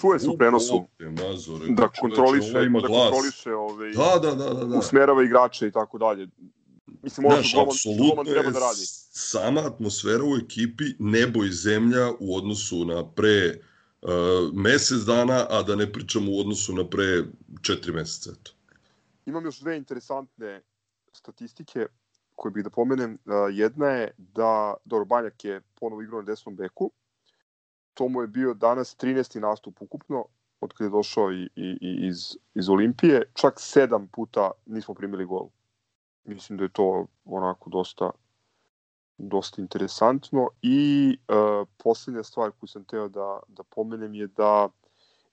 [0.00, 4.64] Čuje se u prenosu mazo, rekao, da kontroliše, da kontroliše ovaj, Da, da, da, da.
[4.64, 4.78] da.
[4.78, 6.28] usmerava igrače i tako dalje.
[7.02, 8.84] Mislim, ovo što golman, treba da radi.
[9.12, 13.60] sama atmosfera u ekipi nebo i zemlja u odnosu na pre
[14.02, 14.10] uh,
[14.54, 17.24] mesec dana, a da ne pričamo u odnosu na pre
[17.62, 18.30] četiri meseca.
[18.40, 18.50] Eto.
[19.26, 20.62] Imam još dve interesantne
[21.12, 21.86] statistike
[22.34, 23.18] koje bih da pomenem.
[23.24, 26.90] Uh, Jedna je da, dobro, Banjak je ponovo igrao na desnom beku.
[27.94, 29.40] To mu je bio danas 13.
[29.40, 30.24] nastup ukupno,
[30.60, 33.22] od kada je došao i, i, i iz, iz Olimpije.
[33.34, 35.48] Čak sedam puta nismo primili gol.
[36.24, 38.10] Mislim da je to onako dosta
[39.20, 44.68] dosta interesantno i uh, poslednja stvar koju sam teo da, da pomenem je da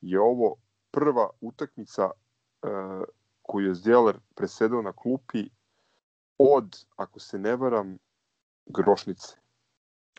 [0.01, 0.55] je ovo
[0.91, 3.03] prva utakmica uh,
[3.41, 5.43] koju je Zdjeler presedao na klupi
[6.37, 7.97] od, ako se ne varam,
[8.65, 9.35] Grošnice.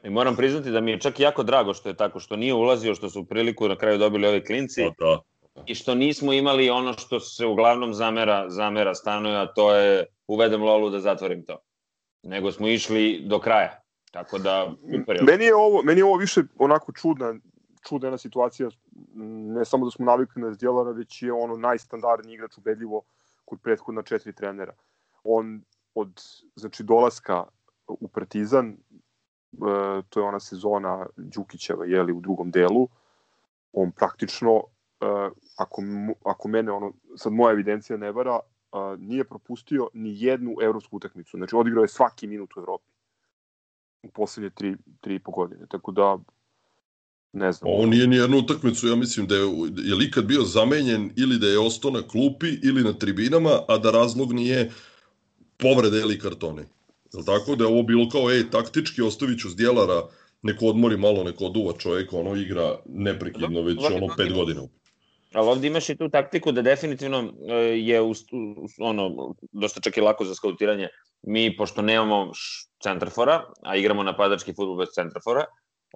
[0.02, 2.94] I moram priznati da mi je čak jako drago što je tako, što nije ulazio,
[2.94, 5.20] što su priliku na kraju dobili ovi klinci Pa da.
[5.66, 10.62] i što nismo imali ono što se uglavnom zamera, zamera stanoju, a to je uvedem
[10.62, 11.59] lolu da zatvorim to.
[12.23, 13.83] Nego smo išli do kraja.
[14.11, 15.23] Tako da, super je.
[15.23, 17.35] Meni je ovo, meni je ovo više onako čudna,
[17.88, 18.69] čudna situacija,
[19.55, 23.03] ne samo da smo navikli na Zdjelara, već je ono najstandardniji igrač ubedljivo
[23.45, 24.75] kod prethodna četiri trenera.
[25.25, 25.62] On
[25.95, 26.23] od
[26.57, 27.45] znači dolaska
[27.87, 28.77] u Partizan, e,
[30.09, 32.88] to je ona sezona Đukićeva je li u drugom delu,
[33.73, 34.62] on praktično
[35.01, 35.07] e,
[35.57, 35.83] ako
[36.25, 38.41] ako mene ono sad moja evidencija ne vara,
[38.98, 41.37] nije propustio ni jednu evropsku utakmicu.
[41.37, 42.92] Znači odigrao je svaki minut u Evropi
[44.02, 45.66] u poslednje tri, tri i po godine.
[45.68, 46.18] Tako da,
[47.33, 47.72] ne znam.
[47.72, 49.42] Ovo nije ni jednu utakmicu, ja mislim da je,
[49.76, 53.78] je li ikad bio zamenjen ili da je ostao na klupi ili na tribinama, a
[53.78, 54.70] da razlog nije
[55.57, 56.64] povrede ili kartone.
[57.12, 57.57] Jel tako?
[57.57, 60.02] Da je ovo bilo kao, ej, taktički ostavit ću zdjelara,
[60.42, 64.62] neko odmori malo, neko oduva čovjek, ono igra neprekidno već ono pet godina.
[65.35, 68.12] Ali ovde imaš i tu taktiku da definitivno e, je u,
[68.79, 70.88] ono, dosta čak i lako za skautiranje.
[71.23, 72.31] Mi, pošto nemamo
[72.83, 75.45] centrafora, a igramo napadački futbol bez centrafora,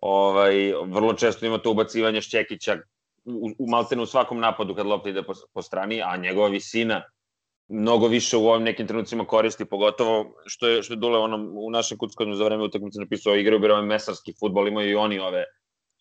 [0.02, 2.78] ovaj, vrlo često ima to ubacivanje Šćekića
[3.24, 7.02] u, u maltene u svakom napadu kad lopta ide po, po strani, a njegova visina
[7.68, 11.70] mnogo više u ovim nekim trenucima koristi, pogotovo što je, što je Dule onom, u
[11.70, 15.44] našem kuckanju za vreme utakmice napisao, igraju bi ovaj mesarski futbol, imaju i oni ove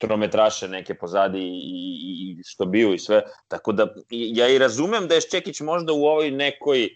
[0.01, 1.61] trometraše neke pozadi i,
[2.03, 3.21] i, i što bio i sve.
[3.47, 6.89] Tako da ja i razumem da je Šćekić možda u ovoj nekoj e,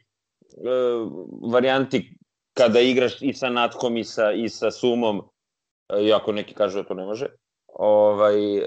[1.52, 2.18] varijanti
[2.54, 5.22] kada igraš i sa Natkom i sa, i sa Sumom,
[5.90, 7.28] e, iako neki kažu da to ne može,
[7.68, 8.64] ovaj, e,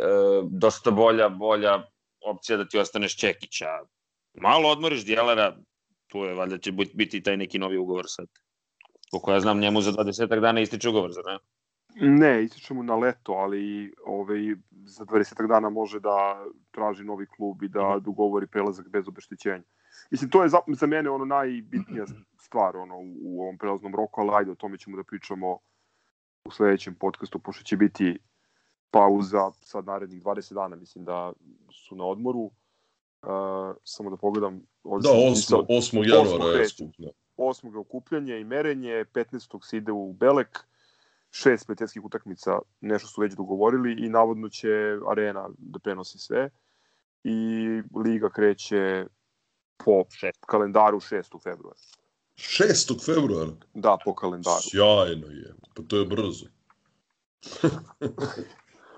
[0.51, 1.83] dosta bolja, bolja
[2.27, 3.67] opcija da ti ostane Šćekića.
[4.35, 5.57] malo odmoriš dijelera,
[6.07, 8.27] tu je, valjda će bit- biti taj neki novi ugovor sad.
[9.11, 11.39] Koliko ja znam, njemu za 20 dana ističe ugovor, zar ne?
[12.01, 17.63] Ne, ističe mu na leto, ali ovaj, za 20 dana može da traži novi klub
[17.63, 19.63] i da dogovori prelazak bez obeštećenja.
[20.11, 22.05] Mislim, to je za, za mene ono najbitnija
[22.47, 25.59] stvar ono, u, u ovom prelaznom roku, ali ajde, o tome ćemo da pričamo
[26.45, 28.19] u sledećem podcastu, pošto će biti
[28.91, 31.33] pauza sad narednih 20 dana, mislim da
[31.73, 32.51] su na odmoru.
[33.23, 34.63] Uh, samo da pogledam.
[34.85, 35.29] ovde Da, sam 8.
[35.29, 35.67] zapisao.
[35.69, 36.09] 8.
[36.17, 36.75] januara je kreće.
[36.75, 36.95] skup.
[36.99, 37.09] Da.
[37.37, 37.73] 8.
[37.73, 39.65] je okupljanje i merenje, 15.
[39.65, 40.59] se ide u Belek,
[41.31, 44.69] šest prijateljskih utakmica, nešto su već dogovorili i navodno će
[45.11, 46.51] arena da prenosi sve.
[47.25, 47.67] I
[48.05, 49.07] liga kreće
[49.77, 50.05] po
[50.47, 51.43] kalendaru 6.
[51.43, 51.79] februara.
[52.37, 53.05] 6.
[53.05, 53.53] februara.
[53.75, 54.63] Da, po kalendaru.
[54.71, 55.55] Sjajno je.
[55.75, 56.47] Pa to je brzo.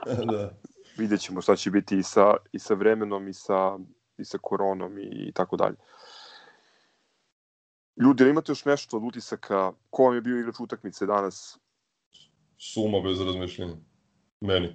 [0.33, 0.53] da.
[0.97, 3.79] Vidjet ćemo šta će biti i sa, i sa vremenom i sa,
[4.19, 5.77] i sa koronom i, i tako dalje.
[7.97, 9.73] Ljudi, imate još nešto od utisaka?
[9.91, 11.59] Ko vam je bio igrač utakmice danas?
[12.61, 13.75] Suma bez razmišljenja.
[14.41, 14.69] Meni.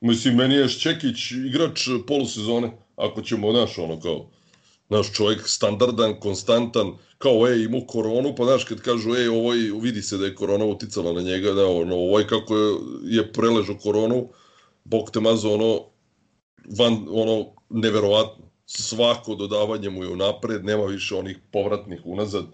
[0.00, 4.26] Mislim, meni je Šćekić igrač polusezone, ako ćemo, naš, ono, kao,
[4.88, 10.02] naš čovjek standardan, konstantan, kao, ej, imao koronu, pa znaš, kad kažu, ej, ovoj, vidi
[10.02, 12.76] se da je korona uticala na njega, da, ono, ovaj kako je,
[13.16, 14.28] je preležao koronu,
[14.84, 15.80] bog te mazo, ono,
[16.78, 18.44] van, ono, neverovatno.
[18.66, 22.44] Svako dodavanje mu je unapred, nema više onih povratnih unazad,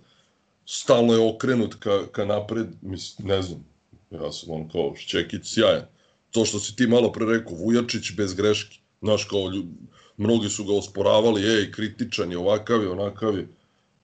[0.67, 3.76] stalno je okrenut ka, ka napred, mislim, ne znam,
[4.11, 5.85] ja sam on kao Šćekić sjajan.
[6.31, 8.79] To što si ti malo pre rekao, Vujačić bez greške.
[9.03, 9.67] Znaš, kao ljud,
[10.17, 13.49] mnogi su ga osporavali, ej, kritičan je, ovakav je, onakav je.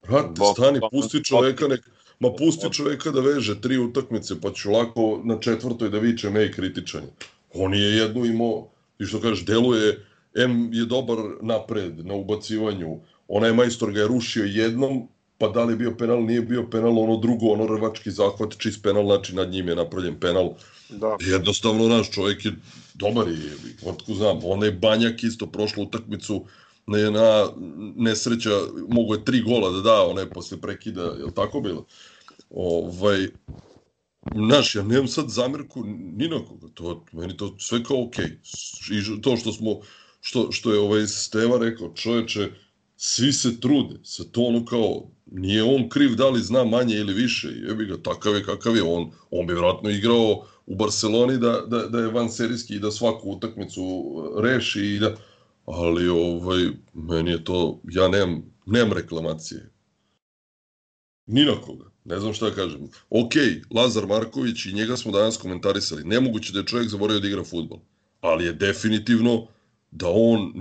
[0.02, 1.80] Brate, Bog- stani, Bog- pusti čoveka, nek,
[2.20, 6.52] ma pusti čoveka da veže tri utakmice, pa ću lako na četvrtoj da vičem, ej,
[6.52, 7.12] kritičan je.
[7.54, 13.52] On je jednu imao, i što kažeš, deluje, M je dobar napred na ubacivanju, onaj
[13.52, 15.08] majstor ga je rušio jednom,
[15.42, 18.82] pa da li je bio penal, nije bio penal, ono drugo, ono rvački zahvat, čist
[18.82, 20.52] penal, znači nad njim je napravljen penal.
[20.88, 21.16] Da.
[21.20, 22.52] Jednostavno, naš čovjek je
[22.94, 23.38] dobar i
[23.86, 26.44] otko znam, onaj Banjak isto prošlu utakmicu
[26.86, 27.48] ne, na
[27.96, 28.50] nesreća,
[28.88, 31.86] mogo je tri gola da da, onaj posle prekida, je li tako bilo?
[32.50, 33.26] Ovaj,
[34.34, 38.26] Znaš, ja nemam sad zamerku ni na koga, to, meni to sve kao okej.
[38.26, 39.16] Okay.
[39.18, 39.80] I to što smo,
[40.20, 42.50] što, što je ovaj Steva rekao, čoveče,
[42.96, 47.14] svi se trude, sa to ono kao, nije on kriv da li zna manje ili
[47.14, 51.60] više, jebi ga, takav je kakav je, on, on bi vjerojatno igrao u Barceloni da,
[51.66, 53.82] da, da je van serijski i da svaku utakmicu
[54.42, 55.16] reši i da,
[55.66, 59.70] ali ovaj, meni je to, ja nemam, nemam reklamacije.
[61.26, 61.84] Ni na koga.
[62.04, 62.88] Ne znam šta da kažem.
[63.10, 63.32] Ok,
[63.70, 66.04] Lazar Marković i njega smo danas komentarisali.
[66.04, 67.78] Nemoguće da je čovjek zaboravio da igra futbol.
[68.20, 69.46] Ali je definitivno
[69.90, 70.52] da on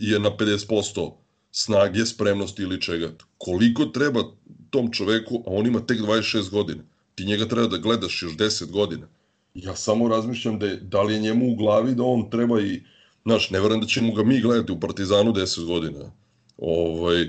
[0.00, 1.12] je na 50%
[1.52, 3.12] snage, spremnosti ili čega.
[3.38, 4.24] Koliko treba
[4.70, 6.82] tom čoveku, a on ima tek 26 godina.
[7.14, 9.06] Ti njega treba da gledaš još 10 godina.
[9.54, 12.82] Ja samo razmišljam da, je, da li je njemu u glavi da on treba i,
[13.24, 16.12] znaš, ne verujem da ćemo ga mi gledati u Partizanu 10 godina.
[16.58, 17.28] Ovaj,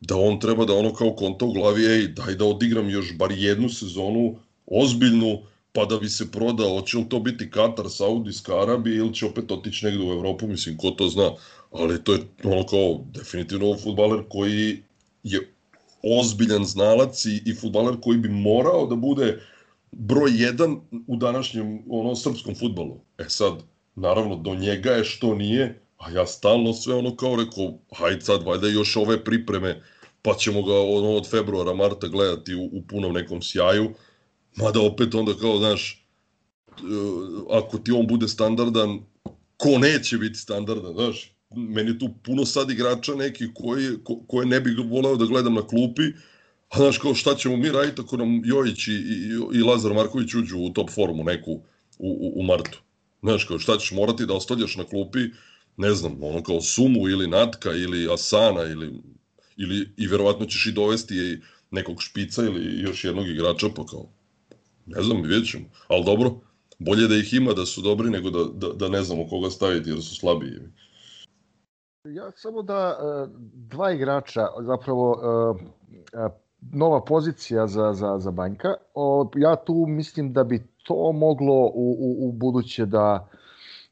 [0.00, 3.32] da on treba da ono kao konta u glavi, ej, daj da odigram još bar
[3.32, 5.42] jednu sezonu, ozbiljnu,
[5.72, 9.52] pa da bi se prodao, hoće li to biti Katar, Saudijska Arabija ili će opet
[9.52, 11.30] otići negde u Evropu, mislim, ko to zna.
[11.78, 14.82] Ali to je ono kao definitivno futbaler koji
[15.22, 15.52] je
[16.02, 19.42] ozbiljan znalac i, i futbaler koji bi morao da bude
[19.92, 23.00] broj jedan u današnjem ono srpskom futbalu.
[23.18, 23.52] E sad,
[23.94, 28.42] naravno, do njega je što nije, a ja stalno sve ono kao rekao, hajde sad,
[28.42, 29.82] valjda još ove pripreme,
[30.22, 33.90] pa ćemo ga ono od februara, marta gledati u, u punom nekom sjaju,
[34.56, 36.06] mada opet onda kao, znaš,
[36.68, 36.82] e,
[37.50, 39.00] ako ti on bude standardan,
[39.56, 44.60] ko neće biti standardan, znaš, meni tu puno sad igrača neki koji, ko, koje ne
[44.60, 46.02] bih voleo da gledam na klupi,
[46.68, 50.34] a znaš kao šta ćemo mi raditi ako nam Jojić i, i, i Lazar Marković
[50.34, 51.60] uđu u top formu neku u,
[51.98, 52.82] u, u martu.
[53.22, 55.18] Znaš kao šta ćeš morati da ostavljaš na klupi,
[55.76, 58.92] ne znam, ono kao Sumu ili Natka ili Asana ili,
[59.56, 61.38] ili i verovatno ćeš i dovesti i
[61.70, 64.12] nekog špica ili još jednog igrača, pa kao,
[64.86, 65.64] ne znam, vidjet ćemo.
[65.88, 66.40] Ali dobro,
[66.78, 69.90] bolje da ih ima da su dobri nego da, da, da ne znamo koga staviti
[69.90, 70.52] jer su slabiji.
[72.14, 75.64] Ja samo da e, dva igrača, zapravo e,
[76.18, 76.28] e,
[76.72, 78.68] nova pozicija za, za, za Banjka,
[79.36, 83.28] ja tu mislim da bi to moglo u, u, u buduće da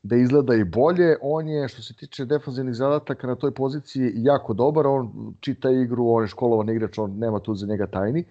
[0.04, 1.16] da izgleda i bolje.
[1.22, 4.86] On je, što se tiče defanzivnih zadataka na toj poziciji, jako dobar.
[4.86, 8.24] On čita igru, on je školovan igrač, on nema tu za njega tajni.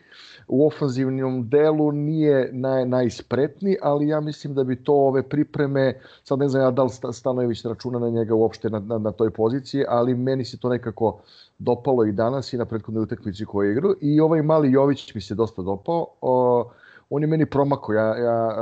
[0.48, 6.40] U ofanzivnom delu nije naj, najspretniji, ali ja mislim da bi to ove pripreme, sad
[6.40, 9.86] ne znam ja da li Stanojević računa na njega uopšte na, na, na toj poziciji,
[9.88, 11.20] ali meni se to nekako
[11.60, 13.96] dopalo i danas i na prethodnoj utakmici koju igru.
[14.02, 16.08] I ovaj mali Jović mi se dosta dopao.
[16.22, 16.70] O,
[17.16, 18.56] on je meni promako, ja, ja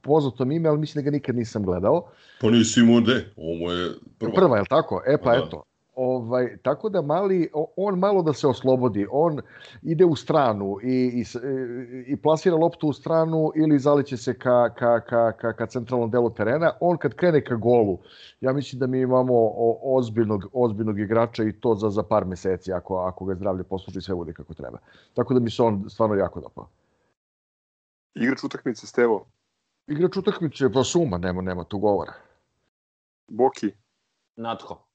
[0.00, 2.04] poznato ime, ali mislim da ga nikad nisam gledao.
[2.40, 4.32] Pa nisi imao de, ovo je prva.
[4.34, 5.02] Prva, je li tako?
[5.06, 5.44] E pa da.
[5.46, 9.40] eto, Ovaj, tako da mali, on malo da se oslobodi, on
[9.82, 11.24] ide u stranu i, i,
[12.06, 16.30] i plasira loptu u stranu ili zaliće se ka, ka, ka, ka, ka centralnom delu
[16.30, 16.72] terena.
[16.80, 17.98] On kad krene ka golu,
[18.40, 19.34] ja mislim da mi imamo
[19.82, 24.14] ozbiljnog, ozbiljnog igrača i to za, za par meseci ako, ako ga zdravlje posluži sve
[24.14, 24.78] bude kako treba.
[25.14, 26.68] Tako da mi se on stvarno jako dopao.
[28.14, 29.26] Igrač utakmice Stevo?
[29.86, 32.12] Igrač utakmice, pa suma, nema, nema tu govora.
[33.28, 33.72] Boki?
[34.36, 34.86] Natko.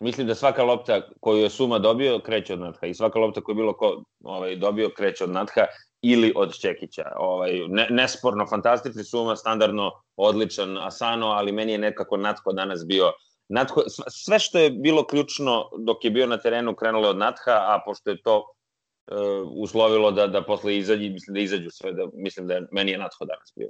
[0.00, 3.52] Mislim da svaka lopta koju je Suma dobio kreće od Natha i svaka lopta koju
[3.52, 5.66] je bilo ko ovaj, dobio kreće od Natha
[6.02, 7.12] ili od Čekića.
[7.16, 13.12] Ovaj, ne, nesporno, fantastični Suma, standardno odličan Asano, ali meni je nekako Natko danas bio
[13.48, 17.82] Natko, sve što je bilo ključno dok je bio na terenu krenulo od Natha, a
[17.84, 18.44] pošto je to
[19.10, 22.90] uh, uslovilo da, da posle izađi, mislim da izađu sve, da, mislim da je, meni
[22.90, 23.68] je Natho danas bio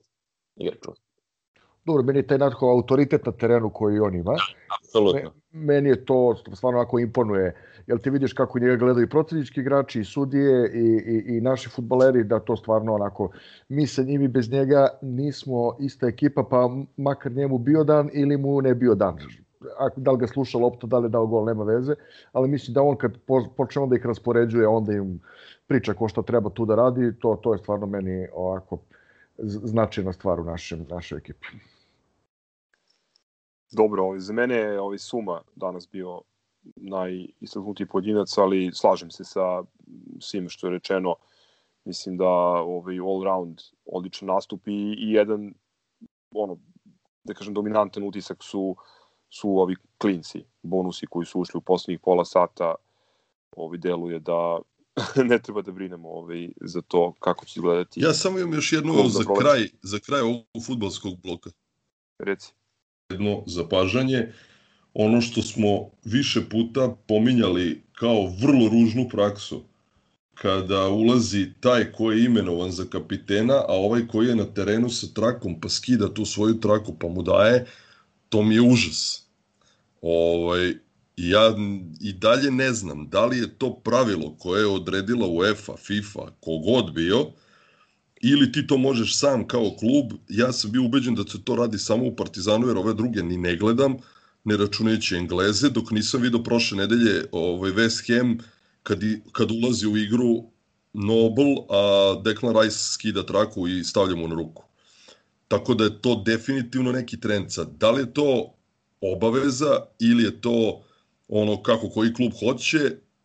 [0.57, 0.79] igrač
[1.88, 4.33] dobro, meni je taj Nathov autoritet na terenu koji on ima.
[4.33, 5.33] Da, apsolutno.
[5.53, 7.55] Meni je to stvarno ako imponuje.
[7.87, 11.70] Jel ti vidiš kako njega gledaju i protivnički igrači, i sudije, i, i, i naši
[11.70, 13.31] futbaleri, da to stvarno onako,
[13.68, 18.61] mi sa njimi bez njega nismo ista ekipa, pa makar njemu bio dan ili mu
[18.62, 19.18] ne bio dan.
[19.97, 21.94] Da li ga sluša lopta, da li je dao gol, nema veze,
[22.33, 23.18] ali mislim da on kad
[23.57, 25.21] počne onda ih raspoređuje, onda im
[25.66, 28.79] priča ko šta treba tu da radi, to, to je stvarno meni ovako
[29.38, 31.47] značajna stvar u našem, našoj ekipi.
[33.73, 36.21] Dobro, ovaj, za mene je ovaj Suma danas bio
[36.77, 39.62] najistaknutiji pojedinac, ali slažem se sa
[40.21, 41.14] svim što je rečeno.
[41.85, 45.55] Mislim da ovaj all round odličan nastup i, i jedan
[46.35, 46.57] ono
[47.25, 48.77] da kažem dominantan utisak su
[49.29, 52.75] su ovi klinci, bonusi koji su ušli u poslednjih pola sata.
[53.57, 54.59] Ovi deluje da
[55.31, 58.01] ne treba da brinemo ovaj, za to kako će izgledati.
[58.01, 61.51] Ja samo imam još jednu za kraj, za kraj ovog futbolskog bloka.
[62.19, 62.53] Reci
[63.11, 64.33] jedno zapažanje,
[64.95, 69.62] ono što smo više puta pominjali kao vrlo ružnu praksu,
[70.35, 75.07] kada ulazi taj ko je imenovan za kapitena, a ovaj koji je na terenu sa
[75.14, 77.67] trakom pa skida tu svoju traku pa mu daje,
[78.29, 79.23] to mi je užas.
[80.03, 80.75] Ovaj,
[81.17, 81.55] ja
[82.01, 86.93] i dalje ne znam da li je to pravilo koje je odredila UEFA, FIFA, kogod
[86.95, 87.27] bio,
[88.21, 90.12] ili ti to možeš sam kao klub.
[90.29, 93.37] Ja sam bio ubeđen da se to radi samo u Partizanu, jer ove druge ni
[93.37, 93.97] ne gledam,
[94.45, 98.38] ne računajući Engleze, dok nisam vidio prošle nedelje ovaj West Ham
[98.83, 99.01] kad,
[99.33, 100.45] kad ulazi u igru
[100.93, 104.67] Noble, a Declan Rice skida traku i stavlja mu na ruku.
[105.48, 107.68] Tako da je to definitivno neki trend sad.
[107.76, 108.54] Da li je to
[109.00, 110.82] obaveza ili je to
[111.28, 112.78] ono kako koji klub hoće,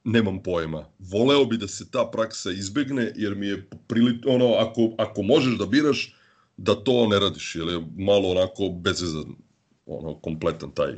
[0.03, 0.85] nemam pojma.
[0.99, 5.57] Voleo bi da se ta praksa izbegne, jer mi je prili, ono, ako, ako možeš
[5.57, 6.15] da biraš,
[6.57, 9.35] da to ne radiš, jer je malo onako bezvezan,
[9.85, 10.93] ono, kompletan taj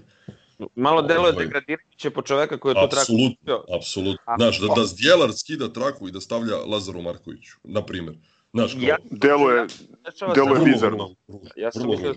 [0.75, 3.01] Malo delo je ovaj, degradirajuće po čoveka koji je to traku.
[3.01, 4.35] Apsolutno, apsolutno.
[4.37, 8.15] Znaš, da, da Zdjelar skida traku i da stavlja Lazaru Markoviću, na primjer.
[8.55, 8.75] Znaš.
[8.79, 9.67] Ja, delo je,
[10.35, 11.15] delo je bizarno.
[11.55, 12.15] Ja sam mislio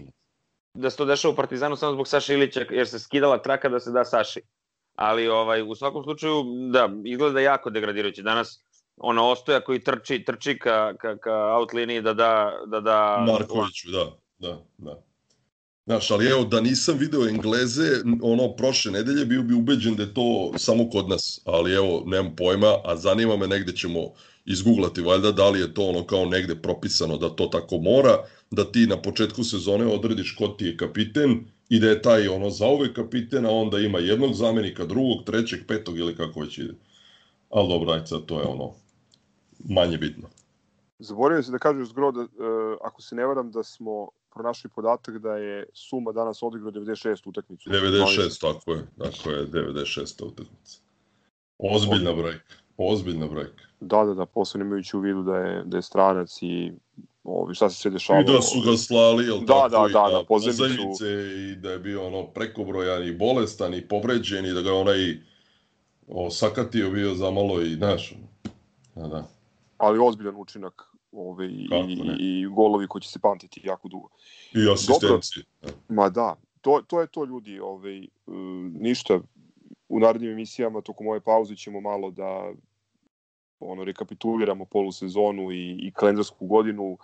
[0.74, 3.81] da se to dešava u Partizanu samo zbog Saša Ilića, jer se skidala traka da
[3.81, 4.40] se da Saši
[4.94, 8.64] ali ovaj u svakom slučaju da izgleda jako degradirajuće danas
[8.96, 13.90] ono Ostoja koji trči trči ka ka ka out liniji da da da da Markoviću
[13.90, 14.05] da
[14.38, 15.03] da da
[15.86, 17.82] Znaš, ali evo, da nisam video Engleze,
[18.22, 21.41] ono, prošle nedelje bio bi ubeđen da je to samo kod nas.
[21.45, 24.01] Ali evo, nemam pojma, a zanima me negde ćemo
[24.49, 28.64] izguglati valjda da li je to ono kao negde propisano da to tako mora, da
[28.72, 32.96] ti na početku sezone odrediš ko ti je kapiten i da je taj ono zauvek
[32.96, 36.74] kapiten, a onda ima jednog zamenika, drugog, trećeg, petog ili kako već ide.
[37.51, 38.72] Ali dobro, ajde sad, to je ono
[39.59, 40.28] manje bitno.
[40.99, 42.28] Zaboravio se da kažeš zgro da, uh,
[42.84, 47.70] ako se ne varam da smo pronašli podatak da je Suma danas odigrao 96 utakmicu.
[47.70, 50.78] 96, tako je, tako je, 96 utakmica.
[51.59, 53.67] Ozbiljna brojka, ozbiljna brojka.
[53.81, 56.72] Da, da, da, posebno imajući u vidu da je, da je stranac i
[57.24, 58.22] ovi, šta se sve dešavalo.
[58.22, 61.07] I da su ga slali, jel da, tako, da, da, i da, pozemicu.
[61.07, 65.20] i da je bio ono prekobrojan i bolestan i povređen i da ga onaj
[66.09, 68.14] osakatio bio za malo i, znaš,
[68.95, 69.29] da, da.
[69.76, 74.09] Ali ozbiljan učinak ove, i, i, i golovi koji će se pamtiti jako dugo.
[74.55, 75.45] I asistencije.
[75.89, 78.09] Ma da, to, to je to ljudi, ovaj, e,
[78.72, 79.20] ništa,
[79.89, 82.53] u narednim emisijama tokom ove pauze ćemo malo da
[83.61, 86.98] ono rekapituliramo polusezonu i, i kalendarsku godinu,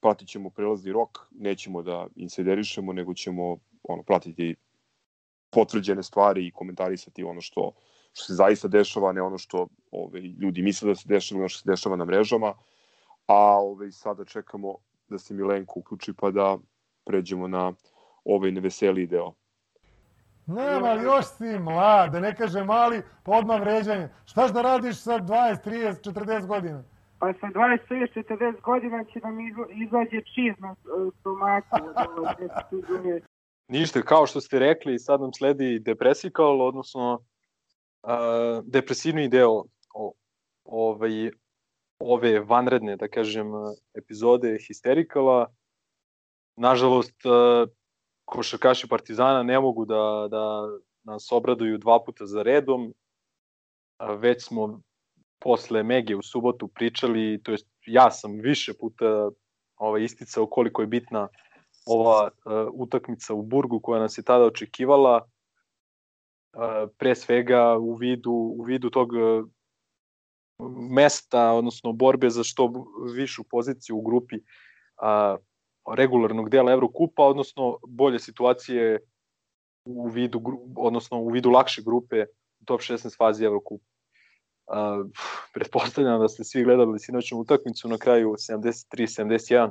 [0.00, 4.56] pratit ćemo prelazni rok, nećemo da insiderišemo, nego ćemo ono, pratiti
[5.50, 7.72] potvrđene stvari i komentarisati ono što,
[8.12, 11.58] što se zaista dešava, ne ono što ovaj, ljudi misle da se dešava, ono što
[11.58, 12.54] se dešava na mrežama.
[13.26, 14.74] A ovaj, sada čekamo
[15.08, 16.58] da se Milenko uključi pa da
[17.04, 17.72] pređemo na
[18.24, 19.32] ovaj neveseliji deo.
[20.46, 24.08] Nema, ali još si mlad, da ne kaže mali, pa odmah vređanje.
[24.26, 26.82] Štaš da radiš sa 20, 30, 40 godina?
[27.18, 27.78] Pa sa 20,
[28.14, 29.38] 40 godina će nam
[29.84, 30.74] izađe čiz na
[31.20, 31.76] stomaku
[32.70, 33.20] sezone.
[33.68, 37.12] Ništa, kao što ste rekli, sad nam sledi depresikal, odnosno
[38.02, 38.10] uh,
[38.64, 39.64] depresivni deo
[39.94, 40.12] o,
[40.64, 41.30] ovaj,
[41.98, 43.46] ove vanredne, da kažem,
[43.94, 45.46] epizode Histerikala.
[46.56, 47.68] Nažalost, uh,
[48.30, 50.68] košarkaši Partizana ne mogu da, da
[51.04, 52.94] nas obraduju dva puta za redom.
[54.18, 54.80] Već smo
[55.38, 59.30] posle Mege u subotu pričali, to jest ja sam više puta
[59.76, 61.28] ovaj, isticao koliko je bitna
[61.86, 68.32] ova uh, utakmica u Burgu koja nas je tada očekivala uh, pre svega u vidu
[68.32, 69.48] u vidu tog uh,
[70.90, 72.72] mesta odnosno borbe za što
[73.14, 75.40] višu poziciju u grupi uh,
[75.96, 78.98] regularnog dela Evrokupa odnosno bolje situacije
[79.84, 80.42] u vidu
[80.76, 82.24] odnosno u vidu lakše grupe
[82.60, 83.84] u top 16 fazi Evrokupa.
[84.66, 85.10] Uh,
[85.54, 89.70] pretpostavljam da ste svi gledali sinoćnu utakmicu na kraju 73-71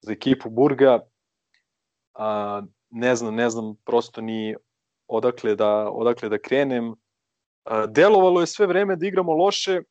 [0.00, 1.00] za ekipu Burga
[2.14, 4.56] a, ne znam, ne znam prosto ni
[5.06, 6.94] odakle da, odakle da krenem.
[7.64, 9.82] A, delovalo je sve vreme da igramo loše,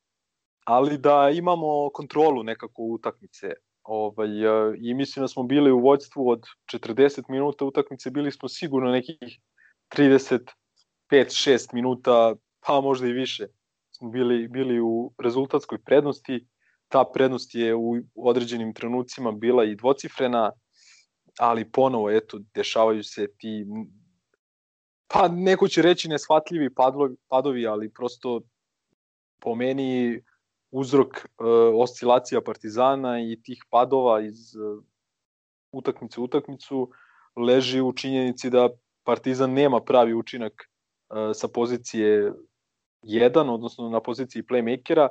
[0.66, 3.54] ali da imamo kontrolu nekako utakmice.
[3.84, 8.50] Ovaj, a, I mislim da smo bili u vođstvu od 40 minuta utakmice, bili smo
[8.50, 9.40] sigurno nekih
[11.12, 12.36] 35-6 minuta,
[12.68, 13.48] pa možda i više.
[13.92, 16.48] Smo bili, bili u rezultatskoj prednosti.
[16.88, 20.52] Ta prednost je u određenim trenucima bila i dvocifrena,
[21.40, 23.66] ali ponovo, eto, dešavaju se ti,
[25.08, 28.42] pa neko će reći neshvatljivi padlovi, padovi, ali prosto
[29.40, 30.22] po meni
[30.74, 31.26] uzrok e,
[31.76, 34.60] oscilacija Partizana i tih padova iz e,
[35.72, 36.92] utakmice u utakmicu
[37.36, 38.70] leži u činjenici da
[39.04, 42.34] Partizan nema pravi učinak e, sa pozicije
[43.04, 45.08] 1, odnosno na poziciji playmakera,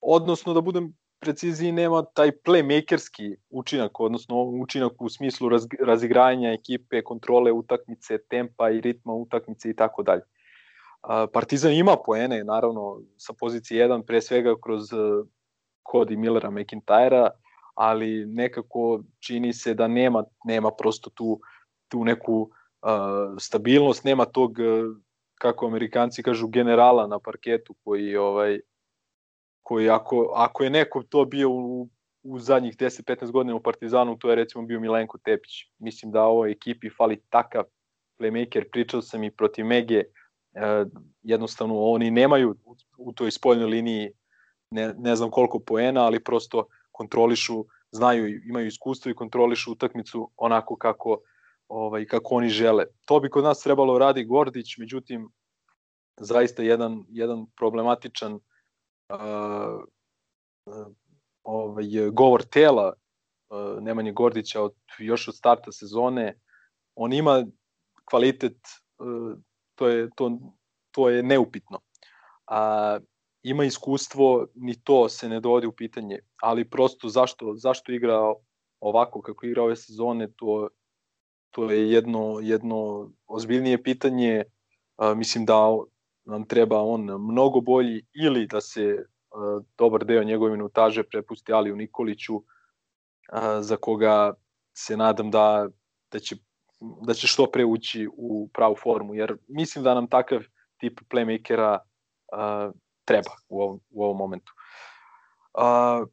[0.00, 7.02] odnosno da budem preciziji nema taj playmakerski učinak, odnosno učinak u smislu raz, razigranja ekipe,
[7.02, 10.22] kontrole utakmice, tempa i ritma utakmice i tako dalje.
[11.32, 14.92] Partizan ima poene, naravno, sa pozicije 1, pre svega kroz
[15.92, 17.30] Cody Millera McIntyra,
[17.74, 21.40] ali nekako čini se da nema, nema prosto tu,
[21.88, 24.96] tu neku uh, stabilnost, nema tog, uh,
[25.34, 28.60] kako amerikanci kažu, generala na parketu koji ovaj,
[29.62, 31.88] koji ako, ako je neko to bio u,
[32.22, 35.52] u zadnjih 10-15 godina u Partizanu, to je recimo bio Milenko Tepić.
[35.78, 37.64] Mislim da ovoj ekipi fali takav
[38.20, 40.04] playmaker, pričao sam i protiv Mege, e,
[41.22, 44.10] jednostavno oni nemaju u, u toj spoljnoj liniji
[44.70, 50.76] ne, ne znam koliko poena, ali prosto kontrolišu, znaju, imaju iskustvo i kontrolišu utakmicu onako
[50.76, 51.20] kako
[51.68, 52.84] ovaj kako oni žele.
[53.06, 55.28] To bi kod nas trebalo radi Gordić, međutim
[56.20, 59.84] zaista jedan jedan problematičan uh,
[61.42, 66.38] ovaj, govor tela uh, Nemanje Gordića od, još od starta sezone.
[66.94, 67.46] On ima
[68.04, 68.56] kvalitet,
[68.98, 69.38] uh,
[69.78, 70.38] to, je, to,
[70.90, 71.80] to je neupitno.
[72.46, 72.98] A,
[73.42, 78.18] ima iskustvo, ni to se ne dovodi u pitanje, ali prosto zašto, zašto igra
[78.80, 80.68] ovako kako igra ove sezone, to,
[81.50, 84.44] to je jedno, jedno ozbiljnije pitanje.
[84.96, 85.54] A, mislim da
[86.28, 91.76] nam treba on mnogo bolji ili da se uh, dobar deo njegove minutaže prepusti Aliju
[91.76, 92.42] Nikoliću uh,
[93.60, 94.34] za koga
[94.76, 95.68] se nadam da,
[96.12, 96.36] da, će,
[96.80, 100.42] da će što pre ući u pravu formu, jer mislim da nam takav
[100.76, 102.74] tip playmakera uh,
[103.04, 104.52] treba u ovom, u ovom momentu.
[105.54, 106.08] Uh,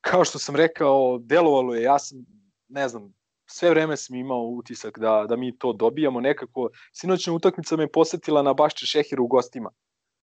[0.00, 2.18] kao što sam rekao, delovalo je, ja sam,
[2.68, 3.14] ne znam,
[3.46, 6.70] sve vreme sam imao utisak da, da mi to dobijamo nekako.
[6.92, 9.70] Sinoćna utakmica me posetila na Bašče Šehiru u gostima,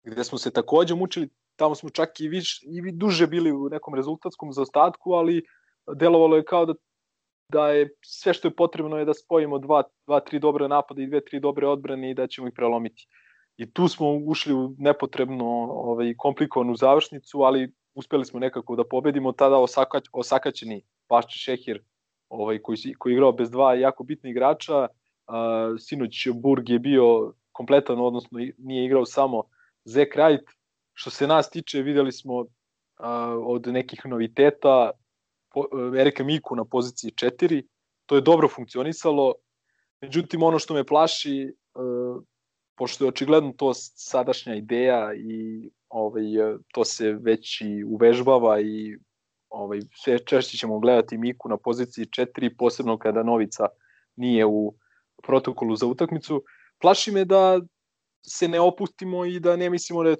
[0.03, 3.95] gde smo se takođe mučili, tamo smo čak i, viš, i duže bili u nekom
[3.95, 5.43] rezultatskom zaostatku, ali
[5.95, 6.73] delovalo je kao da,
[7.51, 11.07] da je sve što je potrebno je da spojimo dva, dva tri dobre napada i
[11.07, 13.07] dve, tri dobre odbrane i da ćemo ih prelomiti.
[13.57, 19.31] I tu smo ušli u nepotrebno ovaj, komplikovanu završnicu, ali uspeli smo nekako da pobedimo,
[19.31, 21.83] tada osakać, osakaćeni Pašče Šehir,
[22.29, 24.87] ovaj, koji, koji je igrao bez dva jako bitni igrača,
[25.27, 29.43] a, sinoć Burg je bio kompletan, odnosno nije igrao samo
[29.83, 30.47] Zek Wright.
[30.93, 32.45] Što se nas tiče, videli smo
[32.97, 34.91] a, od nekih noviteta
[35.99, 37.63] Erika Miku na poziciji 4,
[38.05, 39.33] to je dobro funkcionisalo,
[40.01, 42.19] međutim ono što me plaši, a,
[42.77, 46.23] pošto je očigledno to sadašnja ideja i ovaj,
[46.73, 48.97] to se već i uvežbava i
[49.49, 53.67] ovaj, sve češće ćemo gledati Miku na poziciji 4, posebno kada Novica
[54.15, 54.75] nije u
[55.23, 56.43] protokolu za utakmicu.
[56.81, 57.59] Plaši me da
[58.25, 60.17] se ne opustimo i da ne mislimo da je,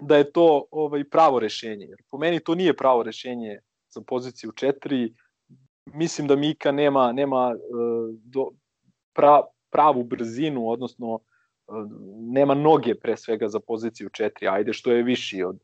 [0.00, 1.86] da je to ovaj pravo rešenje.
[1.86, 3.58] Jer po meni to nije pravo rešenje
[3.90, 5.14] za poziciju 4.
[5.94, 8.50] Mislim da Mika nema nema uh, do,
[9.12, 11.20] pra, pravu brzinu, odnosno uh,
[12.16, 14.52] nema noge pre svega za poziciju 4.
[14.52, 15.58] Ajde što je viši od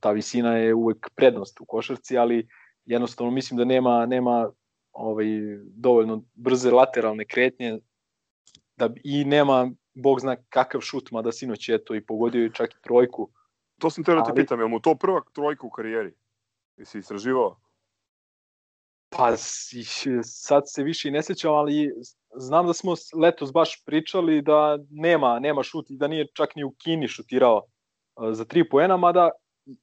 [0.00, 2.48] ta visina je uvek prednost u košarci, ali
[2.84, 4.50] jednostavno mislim da nema nema
[4.92, 5.26] ovaj
[5.64, 7.78] dovoljno brze lateralne kretnje
[8.76, 12.74] da i nema bog zna kakav šut, mada sinoć je to i pogodio i čak
[12.74, 13.30] i trojku.
[13.78, 14.42] To sam teo da te ali...
[14.42, 16.12] pitam, je mu to prva trojka u karijeri?
[16.76, 17.56] Jesi istraživao?
[19.08, 19.36] Pa
[20.22, 21.92] sad se više i ne sećam, ali
[22.36, 26.64] znam da smo letos baš pričali da nema, nema šut i da nije čak ni
[26.64, 27.62] u Kini šutirao
[28.32, 29.30] za tri poena, mada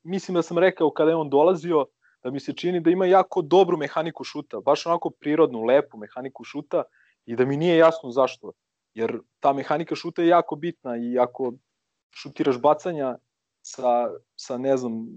[0.03, 1.85] mislim da sam rekao kada je on dolazio
[2.23, 6.43] da mi se čini da ima jako dobru mehaniku šuta, baš onako prirodnu, lepu mehaniku
[6.43, 6.83] šuta
[7.25, 8.51] i da mi nije jasno zašto.
[8.93, 11.53] Jer ta mehanika šuta je jako bitna i ako
[12.15, 13.17] šutiraš bacanja
[13.61, 15.07] sa, sa ne znam,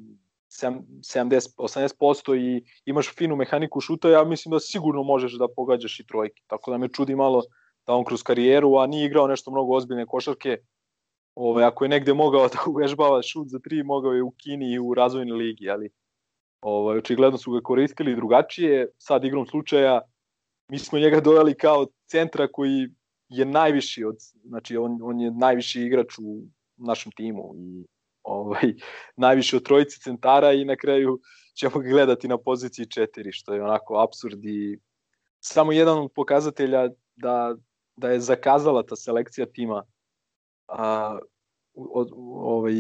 [0.62, 6.06] 70, 80% i imaš finu mehaniku šuta, ja mislim da sigurno možeš da pogađaš i
[6.06, 6.42] trojke.
[6.46, 7.42] Tako da me čudi malo
[7.86, 10.58] da on kroz karijeru, a nije igrao nešto mnogo ozbiljne košarke,
[11.34, 14.78] Ove, ako je negde mogao da uvežbava šut za tri, mogao je u Kini i
[14.78, 15.90] u razvojnoj ligi, ali
[16.62, 18.88] ove, očigledno su ga koristili drugačije.
[18.98, 20.00] Sad igrom slučaja,
[20.70, 22.88] mi smo njega doveli kao centra koji
[23.28, 26.42] je najviši od, znači on, on je najviši igrač u
[26.76, 27.84] našem timu i
[28.24, 28.74] ovaj,
[29.16, 31.20] najviše od trojice centara i na kraju
[31.54, 34.78] ćemo ga gledati na poziciji 4, što je onako absurd i
[35.40, 37.54] samo jedan od pokazatelja da,
[37.96, 39.82] da je zakazala ta selekcija tima
[40.68, 41.18] a,
[41.74, 42.74] od, ovaj,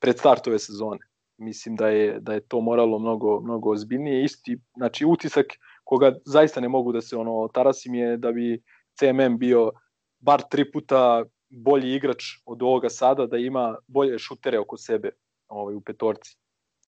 [0.00, 0.98] pred start ove sezone.
[1.36, 4.24] Mislim da je, da je to moralo mnogo, mnogo ozbiljnije.
[4.24, 5.46] Isti, znači utisak
[5.84, 8.62] koga zaista ne mogu da se ono tarasim je da bi
[8.98, 9.72] CMM bio
[10.18, 11.24] bar tri puta
[11.54, 15.10] bolji igrač od ovoga sada, da ima bolje šutere oko sebe
[15.48, 16.36] ovaj, u petorci.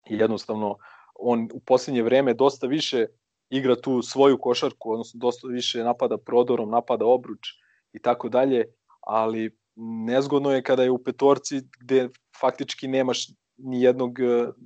[0.10, 0.78] I jednostavno,
[1.16, 3.05] on u poslednje vreme dosta više
[3.49, 7.47] igra tu svoju košarku, odnosno dosta više napada prodorom, napada obruč
[7.93, 8.66] i tako dalje,
[9.01, 9.57] ali
[10.05, 14.20] nezgodno je kada je u petorci gde faktički nemaš ni jednog,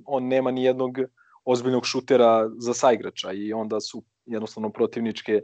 [0.06, 0.98] on nema ni jednog
[1.44, 5.42] ozbiljnog šutera za saigrača i onda su jednostavno protivničke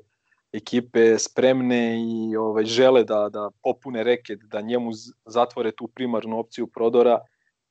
[0.53, 4.91] ekipe spremne i ovaj žele da da popune reket, da njemu
[5.25, 7.19] zatvore tu primarnu opciju prodora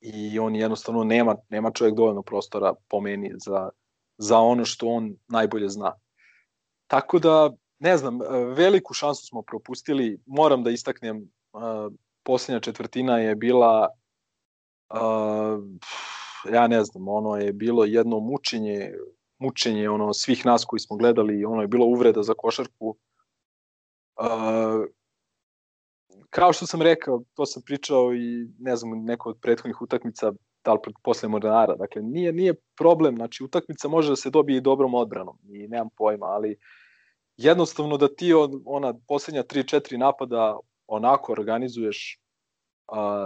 [0.02, 3.70] i on jednostavno nema nema čovjek dovoljno prostora po meni za
[4.18, 5.94] za ono što on najbolje zna.
[6.88, 8.20] Tako da ne znam,
[8.56, 10.20] veliku šansu smo propustili.
[10.26, 13.90] Moram da istaknem uh, posljednja četvrtina je bila
[14.90, 15.64] uh,
[16.54, 18.94] ja ne znam, ono je bilo jedno mučenje
[19.40, 22.98] mučenje ono svih nas koji smo gledali, ono je bilo uvreda za košarku.
[24.20, 24.86] Uh,
[26.30, 30.32] kao što sam rekao, to sam pričao i ne znam, neko od prethodnih utakmica,
[30.66, 34.62] da li posle Mornara, dakle nije, nije problem, znači utakmica može da se dobije i
[34.62, 36.58] dobrom odbranom i nemam pojma, ali
[37.38, 42.20] jednostavno da ti od, ona poslednja 3-4 napada onako organizuješ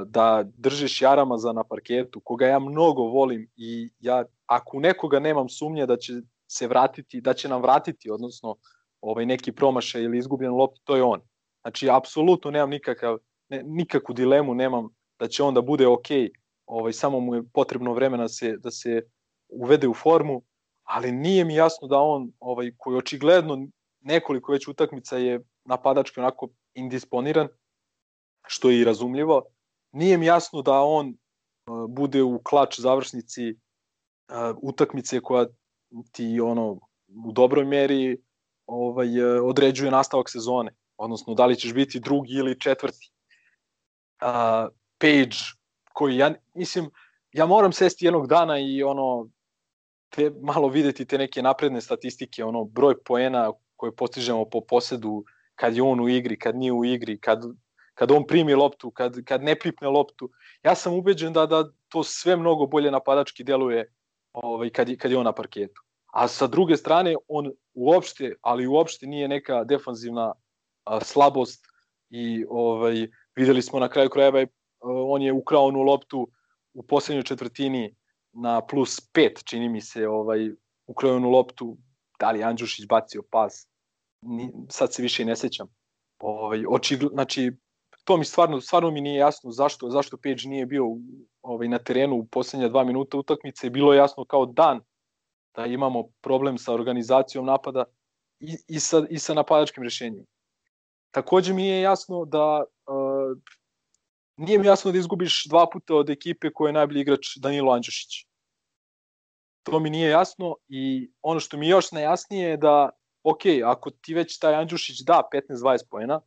[0.06, 5.86] da držiš Jaramaza na parketu, koga ja mnogo volim i ja, ako nekoga nemam sumnje
[5.86, 6.14] da će
[6.48, 8.56] se vratiti, da će nam vratiti, odnosno
[9.02, 11.22] ovaj neki promašaj ili izgubljen loptu, to je on.
[11.62, 13.18] Znači, apsolutno nemam nikakav,
[13.50, 14.90] ne, nikakvu dilemu nemam
[15.20, 16.08] da će on da bude ok,
[16.66, 19.02] ovaj, samo mu je potrebno vremena da se, da se
[19.50, 20.42] uvede u formu,
[20.84, 23.68] ali nije mi jasno da on, ovaj, koji očigledno
[24.02, 27.48] nekoliko već utakmica je napadački onako indisponiran,
[28.48, 29.42] što je i razumljivo.
[29.94, 35.46] Nije mi jasno da on uh, bude u klač završnici uh, utakmice koja
[36.12, 36.80] ti ono
[37.26, 38.18] u dobroj meri
[38.66, 43.12] ovaj uh, određuje nastavak sezone, odnosno da li ćeš biti drugi ili četvrti.
[44.22, 45.38] Uh, Page
[45.94, 46.90] koji ja mislim
[47.32, 49.30] ja moram sesti jednog dana i ono
[50.10, 55.24] te malo videti te neke napredne statistike, ono broj poena koje postižemo po posedu
[55.56, 57.44] kad je on u igri, kad nije u igri, kad,
[57.94, 60.30] kad on primi loptu, kad, kad ne pipne loptu.
[60.64, 63.94] Ja sam ubeđen da, da to sve mnogo bolje napadački deluje
[64.34, 65.82] ovaj, kad, kad je on na parketu.
[66.14, 70.34] A sa druge strane, on uopšte, ali uopšte nije neka defanzivna
[70.86, 71.66] a, slabost
[72.10, 74.48] i ovaj, videli smo na kraju krajeva, a,
[74.82, 76.28] on je ukrao onu loptu
[76.74, 77.96] u poslednjoj četvrtini
[78.34, 80.52] na plus 5, čini mi se, ovaj,
[80.88, 81.78] ukrao onu loptu,
[82.20, 83.68] da li Andžušić bacio pas,
[84.22, 85.68] ni, sad se više i ne sećam.
[86.20, 87.52] Ovaj, očigl, znači,
[88.04, 90.84] to mi stvarno, stvarno mi nije jasno zašto, zašto Page nije bio
[91.42, 93.70] ovaj, na terenu u poslednja dva minuta utakmice.
[93.70, 94.82] Bilo je jasno kao dan
[95.56, 97.86] da imamo problem sa organizacijom napada
[98.40, 100.26] i, i, sa, i sa napadačkim rešenjem.
[101.12, 103.38] Takođe mi je jasno da uh,
[104.38, 108.26] nije mi jasno da izgubiš dva puta od ekipe koja je najbolji igrač Danilo Andjušić.
[109.64, 112.90] To mi nije jasno i ono što mi je još najjasnije je da,
[113.24, 116.22] ok, ako ti već taj Andjušić da 15-20 poena,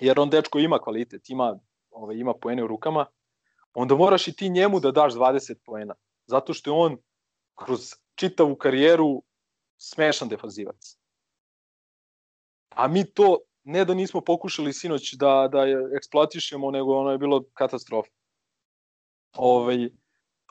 [0.00, 1.58] jer on dečko ima kvalitet, ima,
[1.90, 3.06] ovaj, ima poene u rukama,
[3.74, 5.94] onda moraš i ti njemu da daš 20 poena.
[6.26, 6.98] Zato što je on
[7.54, 7.80] kroz
[8.14, 9.22] čitavu karijeru
[9.76, 10.98] smešan defanzivac.
[12.68, 17.18] A mi to ne da nismo pokušali sinoć da, da je eksploatišemo, nego ono je
[17.18, 18.10] bilo katastrofa.
[19.36, 19.90] Ovaj,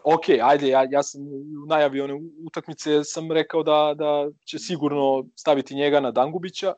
[0.03, 1.21] ok, ajde, ja, ja sam
[1.63, 2.13] u najavi one
[2.47, 6.73] utakmice sam rekao da, da će sigurno staviti njega na Dangubića,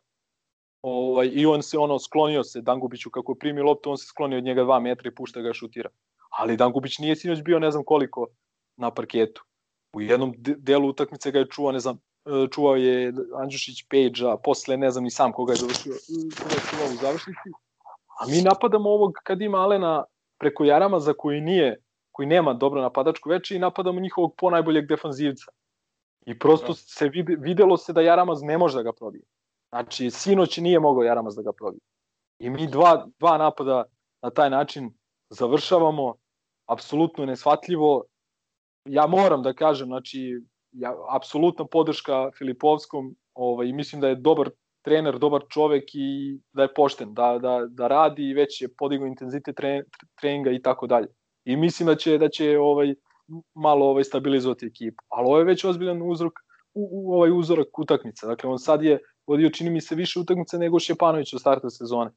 [0.88, 4.38] ovaj, i on se ono sklonio se Dangubiću kako je primio loptu, on se sklonio
[4.38, 5.90] od njega 2 metra i pušta ga šutira.
[6.30, 8.28] Ali Dangubić nije sinoć bio ne znam koliko
[8.78, 9.44] na parketu.
[9.94, 14.38] U jednom delu utakmice ga je čuvao, ne znam, e, čuvao je Andžušić Page, a
[14.38, 15.94] posle ne znam ni sam koga je završio,
[16.38, 17.50] koga je čuvao u završnici.
[18.20, 20.04] A mi napadamo ovog kad ima Alena
[20.40, 21.82] preko Jarama za koji nije,
[22.12, 25.52] koji nema dobro napadačko veče i napadamo njihovog ponajboljeg defanzivca.
[26.26, 29.24] I prosto se vide, videlo se da Jaramaz ne može da ga probije.
[29.78, 31.80] Znači, sinoć nije mogao Jaramaz da ga probije.
[32.40, 33.84] I mi dva, dva napada
[34.22, 34.90] na taj način
[35.30, 36.16] završavamo,
[36.66, 38.04] apsolutno nesvatljivo.
[38.86, 44.50] Ja moram da kažem, znači, ja, apsolutna podrška Filipovskom, ovaj, mislim da je dobar
[44.82, 49.08] trener, dobar čovek i da je pošten, da, da, da radi i već je podigao
[49.08, 49.84] intenzitet tre,
[50.22, 51.08] treninga i tako dalje.
[51.46, 52.96] I mislim da će, da će ovaj,
[53.54, 55.04] malo ovaj, stabilizovati ekipu.
[55.08, 56.34] Ali ovo je već ozbiljan uzrok,
[56.74, 58.28] u, u, ovaj uzorak utakmice.
[58.28, 62.12] Dakle, on sad je vodio, čini mi se, više utakmice nego Šepanović u startu sezone.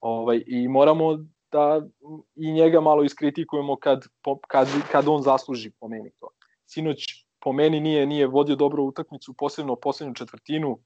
[0.00, 1.18] Ovaj, I moramo
[1.52, 1.86] da
[2.34, 4.04] i njega malo iskritikujemo kad,
[4.48, 6.28] kad, kad on zasluži po meni to.
[6.66, 7.04] Sinoć
[7.40, 10.78] po meni nije nije vodio dobro utakmicu, posebno poslednju četvrtinu.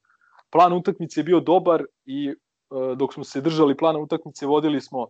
[0.50, 2.34] Plan utakmice je bio dobar i e,
[2.96, 5.06] dok smo se držali plana utakmice vodili smo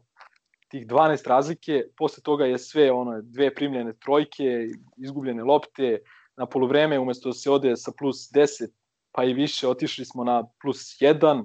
[0.68, 5.98] tih 12 razlike, posle toga je sve ono dve primljene trojke, izgubljene lopte,
[6.36, 8.70] na polovreme umesto da se ode sa plus 10
[9.12, 11.44] pa i više, otišli smo na plus 1 uh,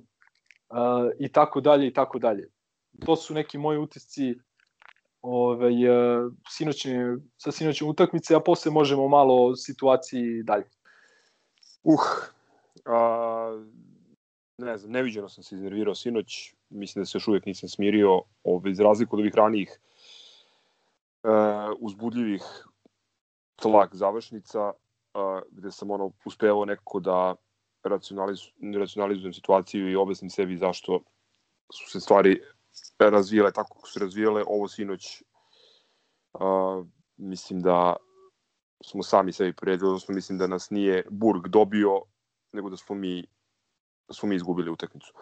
[1.19, 2.49] i tako dalje i tako dalje.
[3.05, 4.35] To su neki moji utisci
[5.21, 10.69] ovaj, uh, sinoćne, sa sinoćne utakmice, a posle možemo malo o situaciji dalje.
[11.83, 11.99] Uh,
[12.85, 13.63] a,
[14.57, 18.71] ne znam, neviđeno sam se iznervirao sinoć, mislim da se još uvijek nisam smirio, ovaj,
[18.71, 19.79] iz razliku od ovih ranijih
[21.23, 22.43] uh, uzbudljivih
[23.55, 27.35] tlak završnica, uh, gde sam ono uspevao nekako da
[27.89, 28.39] racionaliz,
[28.79, 30.99] racionalizujem situaciju i objasnim sebi zašto
[31.73, 32.41] su se stvari
[32.99, 34.43] razvijele tako kako su razvijele.
[34.47, 35.23] Ovo sinoć
[36.33, 36.85] uh,
[37.17, 37.95] mislim da
[38.83, 42.01] smo sami sebi poredili, odnosno mislim da nas nije Burg dobio,
[42.53, 43.25] nego da smo mi,
[44.07, 45.13] da smo mi izgubili utakmicu.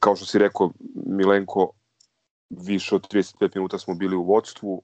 [0.00, 0.72] Kao što si rekao,
[1.06, 1.70] Milenko,
[2.50, 4.82] više od 35 minuta smo bili u vodstvu,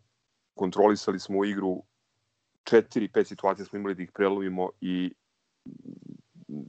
[0.55, 1.83] kontrolisali smo igru,
[2.71, 5.15] 4-5 situacija smo imali da ih prelomimo i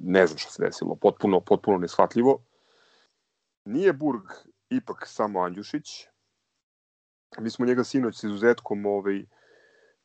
[0.02, 2.44] ne znam šta se desilo, potpuno, potpuno neshvatljivo.
[3.66, 4.24] Nije Burg
[4.70, 6.08] ipak samo Andjušić.
[7.40, 9.26] Mi smo njega sinoć s izuzetkom ovaj,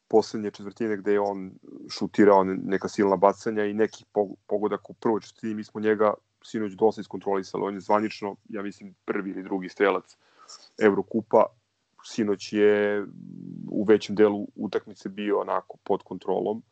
[0.09, 1.53] poslednje četvrtine gde je on
[1.91, 4.05] šutirao neka silna bacanja i neki
[4.47, 6.15] pogodak u prvoj četvrtini, mi smo njega
[6.45, 7.65] sinoć dosta iskontrolisali.
[7.65, 10.17] On je zvanično, ja mislim, prvi ili drugi strelac
[10.79, 11.45] Evrokupa.
[12.05, 13.07] Sinoć je
[13.71, 16.63] u većem delu utakmice bio onako pod kontrolom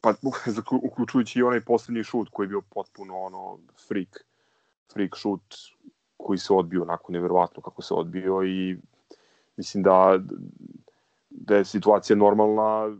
[0.00, 0.14] pa
[0.88, 3.58] uključujući i onaj poslednji šut koji je bio potpuno ono
[3.88, 4.26] freak,
[4.92, 5.54] freak šut
[6.16, 8.76] koji se odbio onako neverovatno kako se odbio i
[9.56, 10.18] mislim da
[11.30, 12.96] da je situacija normalna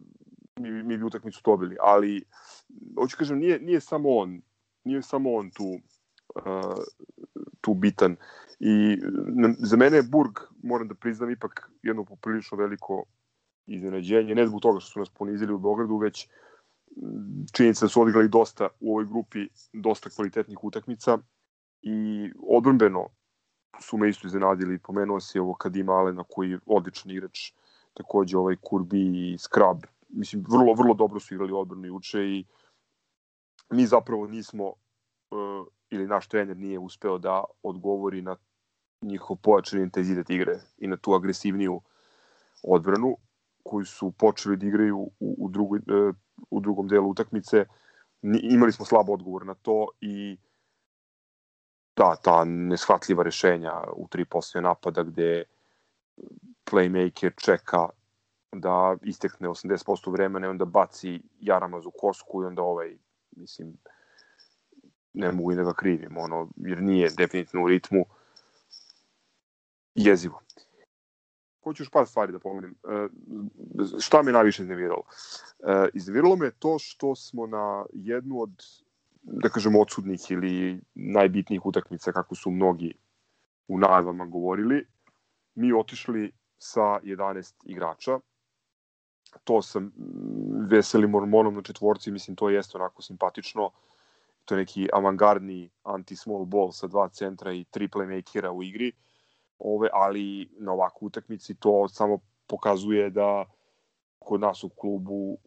[0.57, 2.25] mi, mi bi utakmicu dobili, ali
[2.99, 4.43] hoću kažem nije, nije samo on
[4.85, 5.79] nije samo on tu
[6.35, 6.85] uh,
[7.61, 8.17] tu bitan
[8.61, 8.99] i
[9.59, 13.05] za mene je Burg moram da priznam ipak jedno poprilično veliko
[13.67, 16.29] iznenađenje, ne zbog toga što su nas ponizili u Beogradu, već
[17.53, 21.19] činjenica da su odigrali dosta u ovoj grupi, dosta kvalitetnih utakmica
[21.83, 23.09] i odbrambeno
[23.81, 27.53] su me isto iznenadili, pomenuo se ovo Kadim Alena koji je odličan igrač,
[27.95, 29.79] takođe ovaj Kurbi i Skrab.
[30.09, 32.45] Mislim, vrlo, vrlo dobro su igrali odbranu juče i
[33.71, 38.37] mi zapravo nismo, uh, ili naš trener nije uspeo da odgovori na
[39.03, 41.81] njihov pojačan intenzitet igre i na tu agresivniju
[42.63, 43.17] odbranu
[43.67, 46.15] koju su počeli da igraju u, u, drugoj, uh,
[46.51, 47.65] u drugom delu utakmice.
[48.43, 50.37] Imali smo slab odgovor na to i
[51.97, 55.45] da, ta neshvatljiva rešenja u tri poslije napada gde
[56.71, 57.89] playmaker čeka
[58.53, 62.99] da istekne 80% vremena i onda baci Jaramaz u kosku i onda ovaj,
[63.37, 63.77] mislim,
[65.13, 68.05] ne mogu i da ga krivim, ono, jer nije definitivno u ritmu
[69.95, 70.41] jezivo.
[71.67, 72.71] Hoću još par stvari da pomenem.
[72.71, 73.09] E,
[74.01, 75.03] šta me najviše izneviralo?
[75.03, 78.63] E, izneviralo me to što smo na jednu od,
[79.23, 82.93] da kažem, odsudnih ili najbitnijih utakmica, kako su mnogi
[83.69, 84.87] u najavama govorili,
[85.55, 88.19] mi otišli sa 11 igrača,
[89.45, 89.81] to sa
[90.71, 93.71] veselim mormonom na četvorci, mislim to jeste onako simpatično.
[94.45, 98.93] To je neki avangardni anti-small ball sa dva centra i tri playmakera u igri.
[99.59, 103.45] Ove, ali na ovakvu utakmici to samo pokazuje da
[104.19, 105.39] kod nas u klubu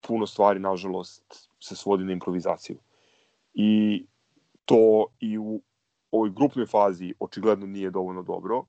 [0.00, 2.78] puno stvari, nažalost, se svodi na improvizaciju.
[3.54, 4.06] I
[4.64, 5.60] to i u
[6.10, 8.64] ovoj grupnoj fazi očigledno nije dovoljno dobro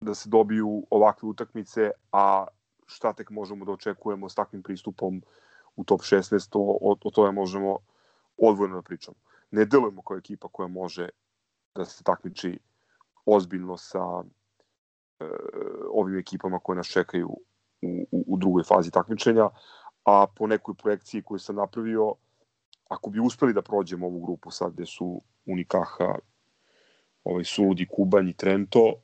[0.00, 2.46] da se dobiju ovakve utakmice, a
[2.86, 5.22] šta tek možemo da očekujemo s takvim pristupom
[5.76, 7.78] u top 16, o, o, o tome možemo
[8.36, 9.16] odvojno da pričamo.
[9.50, 11.08] Ne delujemo kao ekipa koja može
[11.74, 12.58] da se takmiči
[13.26, 14.22] ozbiljno sa
[15.20, 15.24] e,
[15.90, 19.48] ovim ekipama koje nas čekaju u, u, u drugoj fazi takmičenja,
[20.04, 22.14] a po nekoj projekciji koju sam napravio,
[22.88, 26.18] ako bi uspeli da prođemo ovu grupu sad gde su Unikaha,
[27.24, 28.94] ovaj Suludi, Kubanj i Trento,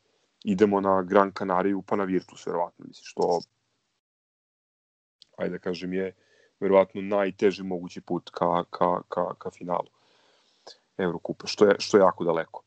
[0.45, 2.85] idemo na Gran Canariju pa na Virtus, verovatno.
[2.89, 3.41] Mislim, što,
[5.37, 6.15] ajde da kažem, je
[6.61, 9.89] verovatno najteži mogući put ka, ka, ka, ka finalu
[11.01, 12.63] Evrokupa, što je, što je jako daleko.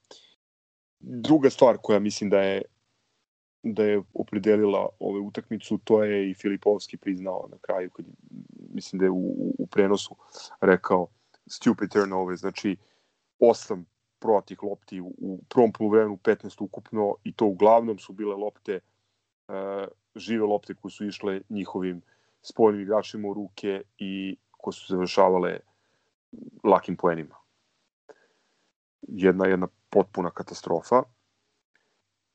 [1.00, 2.62] Druga stvar koja mislim da je
[3.64, 8.06] da je opredelila ove utakmicu, to je i Filipovski priznao na kraju, kad,
[8.74, 10.16] mislim da je u, u prenosu
[10.62, 11.08] rekao
[11.48, 12.78] stupid turnover, znači
[13.40, 13.86] osam
[14.20, 18.80] proatih lopti u, u prvom polovremenu 15 ukupno i to uglavnom su bile lopte
[19.48, 22.02] uh, žive lopte koje su išle njihovim
[22.42, 25.60] spoljnim igračima u ruke i koje su završavale
[26.64, 27.36] lakim poenima.
[29.08, 31.04] Jedna jedna potpuna katastrofa.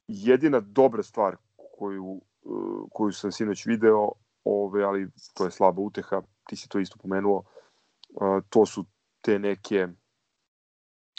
[0.08, 1.36] Jedina dobra stvar
[1.78, 4.12] koju, uh, koju sam sinoć video,
[4.44, 7.42] ove, ali to je slaba uteha, ti si to isto pomenuo,
[8.10, 8.84] uh, to su
[9.20, 9.88] te neke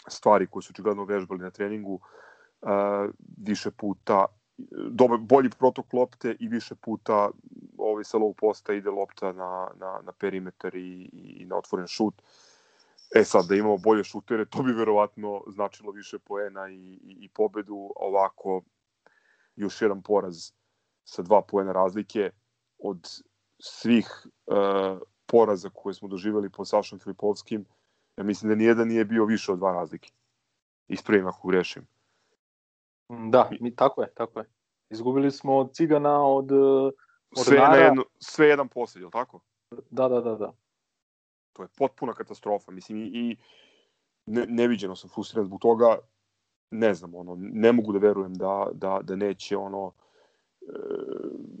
[0.08, 4.26] stvari koje su očigledno vežbali na treningu uh, više puta
[4.90, 7.30] dobar, bolji protok lopte i više puta
[7.78, 12.22] ovaj sa low posta ide lopta na, na, na perimetar i, i na otvoren šut.
[13.14, 17.28] E sad, da imamo bolje šutere, to bi verovatno značilo više poena i, i, i
[17.28, 17.92] pobedu.
[17.96, 18.62] Ovako,
[19.56, 20.36] još jedan poraz
[21.04, 22.30] sa dva poena razlike
[22.78, 23.08] od
[23.58, 27.66] svih uh, poraza koje smo doživeli po Sašom Filipovskim,
[28.20, 30.10] Ja mislim da nijedan nije bio više od dva razlike.
[30.88, 31.86] Ispravim ako grešim.
[33.08, 34.44] Da, mi, tako je, tako je.
[34.90, 36.94] Izgubili smo od Cigana, od, od
[37.34, 37.70] sve, Nara.
[37.70, 39.40] Na jedno, sve jedan posled, je li tako?
[39.90, 40.52] Da, da, da, da.
[41.52, 42.72] To je potpuna katastrofa.
[42.72, 43.36] Mislim, i, i
[44.26, 45.98] ne, neviđeno sam frustriran zbog toga.
[46.70, 49.92] Ne znam, ono, ne mogu da verujem da, da, da neće ono
[50.62, 50.66] e,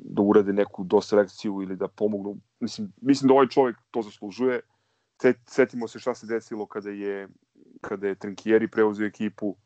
[0.04, 2.36] da urade neku doselekciju ili da pomognu.
[2.60, 4.60] Mislim, mislim da ovaj čovjek to zaslužuje
[5.46, 7.28] setimo se šta se desilo kada je
[7.80, 9.56] kada je Trinkieri preuzeo ekipu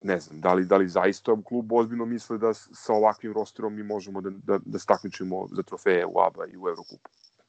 [0.00, 3.74] ne znam, da li, da li zaista u klubu ozbiljno misle da sa ovakvim rosterom
[3.74, 6.68] mi možemo da, da, da stakmičimo za trofeje u ABA i u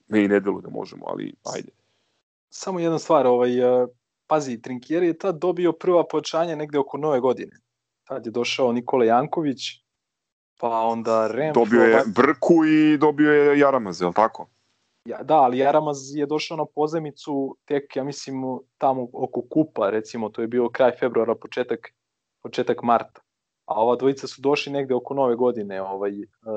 [0.14, 0.14] Evrokupu.
[0.14, 1.72] Meni ne delu da možemo, ali ajde.
[2.50, 3.52] Samo jedna stvar, ovaj,
[4.28, 7.60] pazi, Trinkieri je tad dobio prva pojačanja negde oko nove godine.
[8.04, 9.60] Tad je došao Nikola Janković,
[10.60, 11.60] pa onda Remfo...
[11.60, 14.50] Dobio je Brku i dobio je Jaramaz, je li tako?
[15.06, 18.36] Ja, da, ali Jaramaz je došao na pozemicu tek, ja mislim,
[18.78, 21.80] tamo oko kupa, recimo, to je bio kraj februara, početak,
[22.44, 23.22] početak marta.
[23.66, 26.12] A ova dvojica su došli negde oko nove godine, ovaj,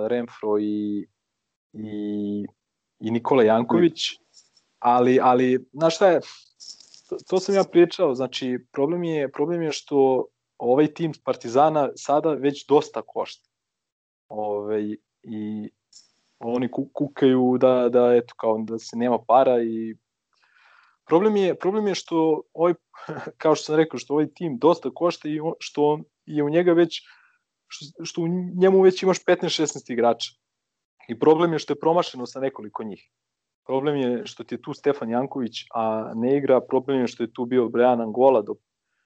[0.08, 1.06] Renfro i,
[1.72, 2.46] i,
[3.02, 4.10] i Nikola Janković,
[4.78, 6.20] ali, ali, znaš šta je,
[7.08, 10.26] to, to sam ja pričao, znači, problem je, problem je što
[10.58, 13.48] ovaj tim Partizana sada već dosta košta.
[14.28, 15.70] Ove, ovaj, I
[16.38, 19.96] oni kukaju da, da, eto, kao da se nema para i
[21.06, 22.74] problem je, problem je što ovaj,
[23.42, 27.00] kao što sam rekao, što ovaj tim dosta košta i što je u njega već,
[27.66, 30.30] što, što u njemu već imaš 15-16 igrača.
[31.08, 33.10] I problem je što je promašeno sa nekoliko njih.
[33.66, 36.60] Problem je što ti je tu Stefan Janković, a ne igra.
[36.60, 38.54] Problem je što je tu bio Brian Angola, do,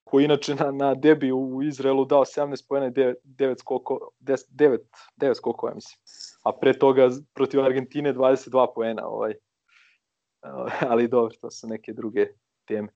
[0.03, 4.49] koji inače na, na debi u Izraelu dao 17 pojena i 9, 9 skoko, 10,
[4.51, 4.77] 9,
[5.17, 5.99] 9 skokova, mislim.
[6.43, 9.07] A pre toga protiv Argentine 22 poena.
[9.07, 9.33] Ovaj.
[10.89, 12.27] Ali dobro, to su neke druge
[12.67, 12.89] teme.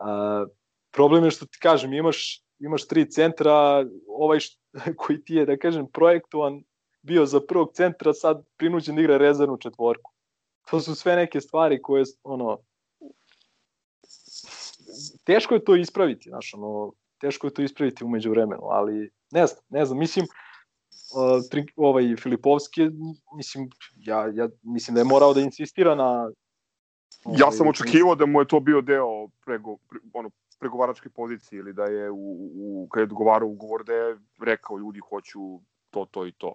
[0.00, 0.46] A,
[0.92, 4.60] problem je što ti kažem, imaš, imaš tri centra, ovaj što,
[5.00, 6.62] koji ti je, da kažem, projektovan
[7.02, 10.12] bio za prvog centra, sad prinuđen da igra rezervnu četvorku.
[10.70, 12.58] To su sve neke stvari koje, ono,
[15.24, 19.64] teško je to ispraviti, znaš, ono, teško je to ispraviti umeđu vremenu, ali ne znam,
[19.68, 22.90] ne znam, mislim, uh, ovaj Filipovski,
[23.36, 26.30] mislim, ja, ja mislim da je morao da insistira na
[27.24, 31.58] Ovaj, ja sam očekivao da mu je to bio deo prego, pre, ono, pregovaračke pozicije
[31.58, 35.40] ili da je u, u kada je dogovarao ugovor da je rekao ljudi hoću
[35.90, 36.54] to, to i to.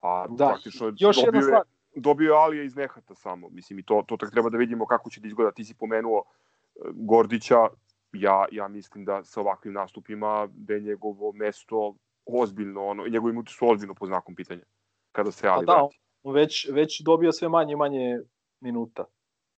[0.00, 1.62] A da, praktično još dobio, je,
[1.96, 3.48] dobio je Alija iz nehata samo.
[3.48, 5.52] Mislim, i to, to tak treba da vidimo kako će da izgleda.
[5.52, 7.68] Ti si pomenuo e, Gordića,
[8.12, 11.94] ja, ja mislim da sa ovakvim nastupima da je njegovo mesto
[12.26, 14.64] ozbiljno, ono, njegovi muti su ozbiljno po znakom pitanja
[15.12, 15.98] kada se Ali pa da, vrati.
[16.24, 18.20] već, već dobio sve manje i manje
[18.60, 19.04] minuta.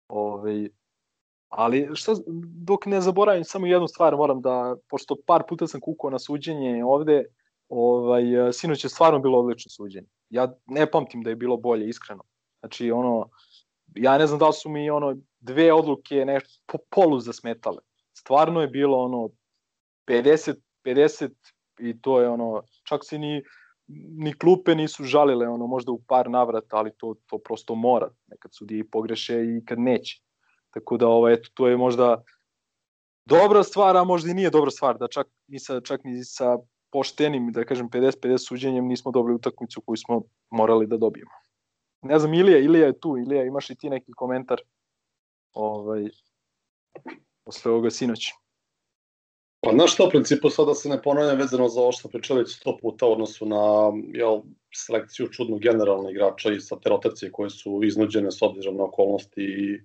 [0.09, 0.69] Ove, ovaj,
[1.49, 2.13] ali šta,
[2.67, 6.85] dok ne zaboravim samo jednu stvar, moram da, pošto par puta sam kukao na suđenje
[6.85, 7.25] ovde,
[7.69, 8.23] ovaj,
[8.53, 10.09] sinoć je stvarno bilo odlično suđenje.
[10.31, 12.25] Ja ne pamtim da je bilo bolje, iskreno.
[12.61, 13.31] Znači, ono,
[13.95, 17.79] ja ne znam da su mi ono dve odluke nešto po, polu zasmetale.
[18.13, 19.29] Stvarno je bilo ono
[20.07, 20.55] 50
[20.85, 21.31] 50
[21.79, 23.43] i to je ono čak se ni
[24.19, 28.11] ni klupe nisu žalile ono možda u par navrata, ali to to prosto mora.
[28.27, 30.21] Nekad sudije pogreše i kad neće.
[30.71, 32.23] Tako da ovaj eto to je možda
[33.25, 36.59] dobra stvar, a možda i nije dobra stvar da čak ni sa čak ni sa
[36.91, 41.31] poštenim, da kažem 50-50 suđenjem nismo dobili utakmicu koju smo morali da dobijemo.
[42.03, 44.61] Ne znam, Ilija, Ilija je tu, Ilija, imaš i ti neki komentar
[45.53, 46.09] ovaj,
[47.45, 48.33] posle ovoga sinoća?
[49.61, 52.77] Pa znaš što, u principu sada se ne ponavljam vezano za ovo što pričali sto
[52.83, 54.41] puta u odnosu na jel,
[54.75, 59.43] selekciju čudnog generalnih igrača i sa te rotacije koje su iznuđene s obzirom na okolnosti
[59.43, 59.81] i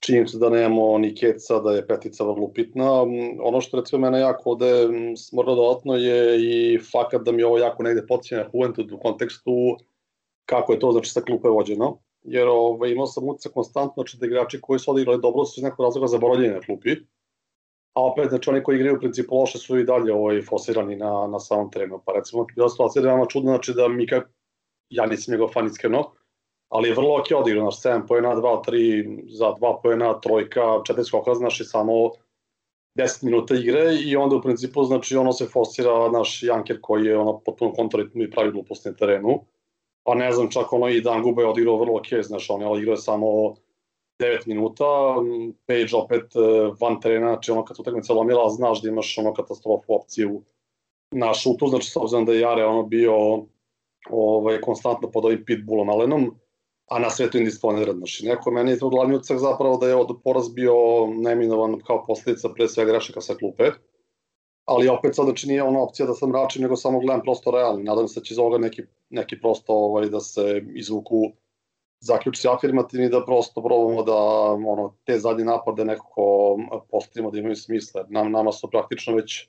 [0.00, 3.02] činjenicu da nemamo ni keca, da je petica vrlo upitna.
[3.42, 7.82] Ono što recimo mene jako ovde smrlo dodatno je i fakat da mi ovo jako
[7.82, 9.76] negde podsjeća Juventud u kontekstu
[10.46, 11.98] kako je to znači sa klupe vođeno.
[12.22, 15.64] Jer ovaj, imao sam utisak konstantno znači, da igrači koji su odigrali dobro su iz
[15.64, 16.96] nekog razloga zaboravljeni na klupi
[17.96, 21.26] a opet, znači oni koji igraju u principu loše su i dalje ovaj, fosirani na,
[21.26, 22.02] na samom terenu.
[22.06, 24.22] Pa recimo, bila situacija da je veoma čudna, znači da Mika,
[24.90, 26.12] ja nisam njegov fan iskreno,
[26.68, 31.04] ali je vrlo ok odigrao, naš 7 pojena, 2, 3, za 2 pojena, trojka, 4
[31.04, 32.10] skoka, znači samo
[32.98, 37.18] 10 minuta igre i onda u principu, znači ono se forsira naš Janker koji je
[37.18, 39.40] ono potpuno kontraritmu i pravi gluposti na terenu.
[40.04, 42.66] Pa ne znam, čak ono i Dan Guba je odigrao vrlo ok, znači on je
[42.66, 43.26] odigrao samo
[44.20, 44.84] 9 minuta,
[45.66, 46.40] Page opet e,
[46.80, 50.42] van terena, znači ono kad utakmica lomila, znaš da imaš ono katastrofu opciju
[51.10, 53.14] na šutu, znači s obzirom da je Jare ono bio
[54.10, 56.34] ovaj, konstantno pod ovim pitbullom Alenom,
[56.86, 57.96] a na svetu indisponiran.
[57.96, 60.74] Znači, neko meni je glavni ucak zapravo da je od poraz bio
[61.06, 63.70] neminovan kao posledica pre svega grešaka sa klupe,
[64.64, 67.84] ali opet sad znači nije ona opcija da sam račin, nego samo gledam prosto realni.
[67.84, 71.32] Nadam se da će iz ovoga neki, neki prosto ovaj, da se izvuku
[72.00, 74.16] zaključci afirmativni da prosto probamo da
[74.52, 76.58] ono, te zadnje napade nekako
[76.90, 78.06] postavimo da imaju smisla.
[78.08, 79.48] Nam, nama su praktično već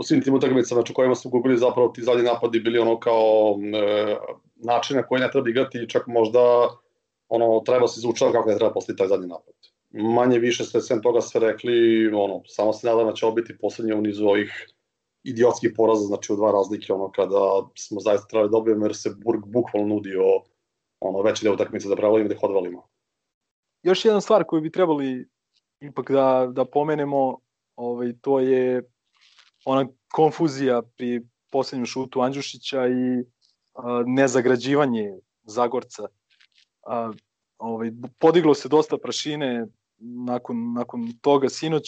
[0.00, 3.58] u svim tim utakmicama na kojima smo gubili zapravo ti zadnji napadi bili ono kao
[3.74, 4.16] e,
[4.58, 6.68] način na koji ne treba igrati čak možda
[7.28, 9.54] ono, treba se izvučava kako ne treba postaviti taj zadnji napad.
[9.90, 13.58] Manje više ste sem toga sve rekli, ono, samo se nadam da će ovo biti
[13.58, 14.66] poslednje u nizu ovih
[15.22, 19.46] idiotskih poraza, znači u dva razlike, ono, kada smo zaista trebali dobijemo, jer se Burg
[19.46, 20.22] bukvalno nudio
[21.00, 22.78] ono, veći deo utakmice da pravilimo i da ih.
[23.82, 25.28] Još jedna stvar koju bi trebali
[25.80, 27.38] ipak da, da pomenemo,
[27.76, 28.82] ovaj, to je
[29.64, 33.24] ona konfuzija pri poslednjem šutu Andjušića i
[34.06, 35.12] nezagrađivanje
[35.42, 36.08] Zagorca.
[36.86, 37.12] A,
[37.58, 39.66] ovaj, podiglo se dosta prašine
[39.98, 41.84] nakon, nakon toga sinoć.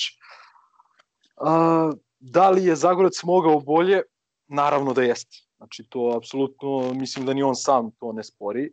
[1.37, 4.03] A, da li je Zagorac mogao bolje?
[4.49, 5.37] Naravno da jeste.
[5.57, 8.73] Znači to apsolutno mislim da ni on sam to ne spori.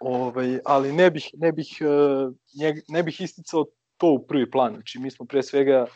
[0.00, 3.64] Ovaj, ali ne bih, ne, bih, e, ne bih isticao
[3.96, 4.74] to u prvi plan.
[4.74, 5.86] Znači, mi smo pre svega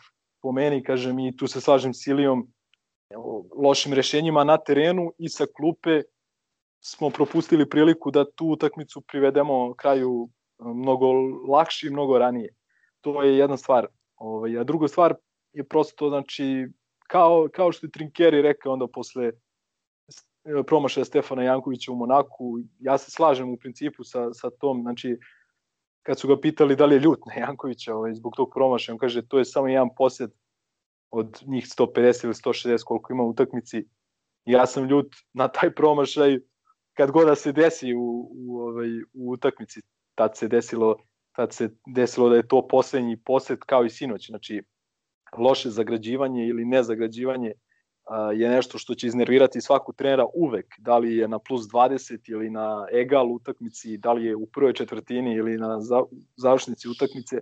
[0.41, 2.47] po meni, kažem, i tu se slažem s Ilijom,
[3.55, 6.01] lošim rešenjima na terenu i sa klupe
[6.79, 11.11] smo propustili priliku da tu utakmicu privedemo kraju e, mnogo
[11.49, 12.53] lakše i mnogo ranije.
[13.01, 13.87] To je jedna stvar.
[14.15, 15.15] Ovaj, a druga stvar
[15.53, 16.67] je prosto, znači,
[17.07, 19.33] kao, kao što je Trinkeri rekao onda posle e,
[20.67, 22.59] promašaja Stefana Jankovića u Monaku.
[22.79, 25.17] Ja se slažem u principu sa, sa tom, znači,
[26.03, 28.99] kad su ga pitali da li je ljut na Jankovića ovaj, zbog tog promašaja, on
[28.99, 30.31] kaže to je samo jedan posjed
[31.11, 33.85] od njih 150 ili 160 koliko ima u utakmici.
[34.45, 36.39] Ja sam ljut na taj promašaj
[36.97, 39.81] kad god da se desi u, u, ovaj, u utakmici.
[40.15, 40.97] Tad se desilo
[41.37, 44.27] tad se desilo da je to poslednji posed kao i sinoć.
[44.27, 44.63] Znači,
[45.37, 47.51] loše zagrađivanje ili nezagrađivanje
[48.35, 52.49] je nešto što će iznervirati svaku trenera uvek, da li je na plus 20 ili
[52.49, 55.79] na egal utakmici, da li je u prvoj četvrtini ili na
[56.35, 57.41] završnici utakmice.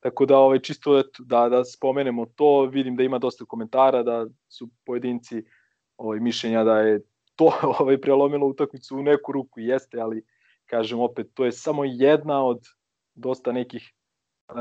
[0.00, 4.68] Tako da ovaj čisto da da spomenemo to, vidim da ima dosta komentara da su
[4.86, 5.44] pojedinci
[5.96, 7.00] ovaj mišljenja da je
[7.40, 10.24] to ovaj prelomilo utakmicu u neku ruku jeste, ali
[10.66, 12.60] kažem opet to je samo jedna od
[13.14, 13.92] dosta nekih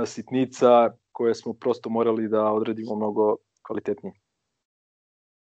[0.05, 3.35] sitnica koje smo prosto morali da odredimo mnogo
[3.67, 4.13] kvalitetnije.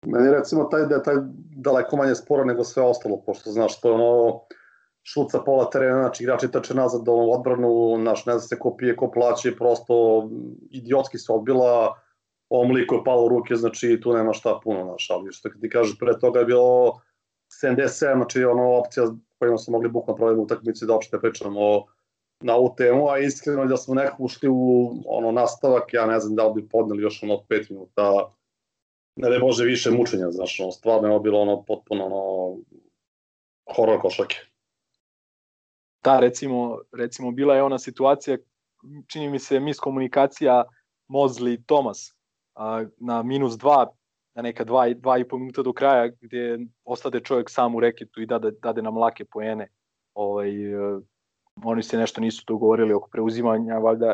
[0.06, 1.16] Meni recimo taj da je taj
[1.56, 4.40] daleko manje sporo nego sve ostalo, pošto znaš, to je ono
[5.04, 8.76] šut sa pola terena, znači igrači trče nazad do odbranu, naš ne zna se ko
[8.78, 9.94] pije, ko plaće, prosto
[10.70, 11.94] idiotski se odbila,
[12.50, 15.98] ovom liku je palo ruke, znači tu nema šta puno, znaš, ali što ti kažeš,
[16.00, 17.02] pre toga je bilo
[17.62, 19.06] 77, znači ono opcija
[19.40, 21.86] kojima smo mogli bukno provjeti utakmici da opšte pričamo
[22.40, 26.36] na ovu temu, a iskreno da smo nekako ušli u ono nastavak, ja ne znam
[26.36, 28.32] da li bi podneli još ono 5 minuta
[29.16, 32.58] ne da može više mučenja, znaš, ono, stvarno je bilo ono potpuno ono,
[33.76, 34.36] horor košake.
[36.04, 38.38] Da, recimo, recimo bila je ona situacija,
[39.08, 40.64] čini mi se miskomunikacija
[41.08, 42.16] Mozli Thomas
[42.56, 43.94] a, na minus dva,
[44.36, 48.22] na neka dva, dva i po minuta do kraja, gde ostade čovjek sam u reketu
[48.22, 49.68] i dade, dade nam lake poene.
[50.14, 51.00] Ovaj, e,
[51.64, 54.14] oni se nešto nisu dogovorili oko preuzimanja, valjda,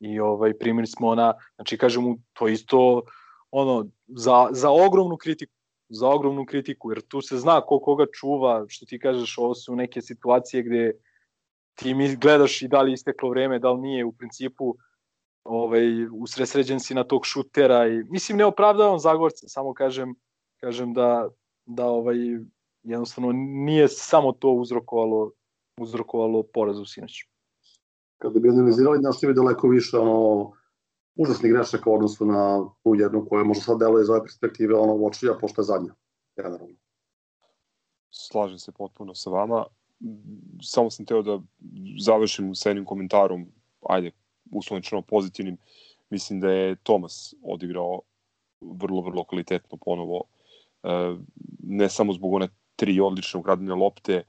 [0.00, 3.02] i ovaj, primili smo na, znači kažem, to isto
[3.50, 5.58] ono, za, za ogromnu kritiku
[5.88, 9.76] za ogromnu kritiku, jer tu se zna ko koga čuva, što ti kažeš, ovo su
[9.76, 10.92] neke situacije gde
[11.74, 14.76] ti mi gledaš i da li isteklo vreme, da li nije u principu
[15.44, 20.14] ovaj, usresređen si na tog šutera i mislim ne opravdavam Zagorce, samo kažem
[20.60, 21.28] kažem da
[21.66, 22.16] da ovaj
[22.82, 25.32] jednostavno nije samo to uzrokovalo
[25.80, 27.12] uzrokovalo poraz u sinoć.
[28.18, 30.52] Kada bi analizirali, našli bi daleko više ono
[31.16, 34.94] užasnih grešaka u odnosu na tu jednu koja možda sad deluje iz ove perspektive ono
[34.94, 35.94] uočljiva, pošto je zadnja,
[36.36, 36.74] generalno.
[38.10, 39.64] Slažem se potpuno sa vama.
[40.62, 41.40] Samo sam teo da
[42.04, 43.46] završim sa jednim komentarom,
[43.88, 44.10] ajde,
[44.50, 45.56] uslovnično pozitivnim.
[46.10, 48.00] Mislim da je Tomas odigrao
[48.60, 50.24] vrlo, vrlo kvalitetno ponovo.
[50.82, 50.88] E,
[51.62, 54.22] ne samo zbog one tri odlične ukradene lopte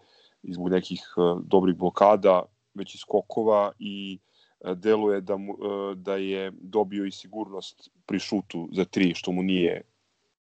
[0.44, 2.44] i zbog nekih e, dobrih blokada,
[2.74, 4.20] već i skokova i
[4.60, 5.56] E, deluje da, mu,
[5.96, 9.82] da je dobio i sigurnost pri šutu za tri, što mu nije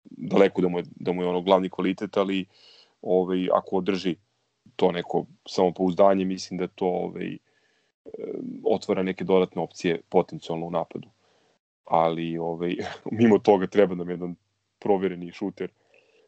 [0.03, 2.45] daleko da mu je, da mu je ono glavni kvalitet, ali
[3.01, 4.16] ovaj, ako održi
[4.76, 7.38] to neko samopouzdanje, mislim da to ovaj,
[8.64, 11.10] otvara neke dodatne opcije potencijalno u napadu.
[11.86, 12.76] Ali ovaj,
[13.20, 14.36] mimo toga treba nam jedan
[14.80, 15.72] provereni šuter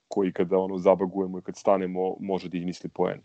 [0.08, 3.22] koji kada ono zabagujemo i kad stanemo može da izmisli poen.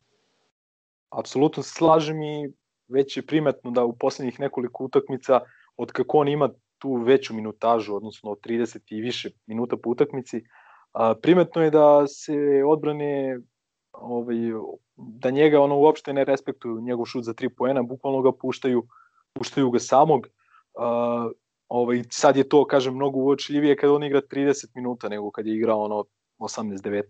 [1.10, 2.52] Apsolutno slažem i
[2.88, 5.40] već je primetno da u poslednjih nekoliko utakmica,
[5.76, 10.42] od kako on ima tu veću minutažu, odnosno 30 i više minuta po utakmici,
[11.22, 13.38] primetno je da se odbrane
[14.00, 14.36] ovaj,
[14.96, 18.86] da njega ono uopšte ne respektuju njegov šut za 3 poena, bukvalno ga puštaju,
[19.32, 20.26] puštaju ga samog.
[20.78, 21.30] A,
[21.68, 25.56] ovaj, sad je to, kažem, mnogo uočljivije kada on igra 30 minuta nego kad je
[25.56, 26.04] igrao ono
[26.38, 27.02] 18-19.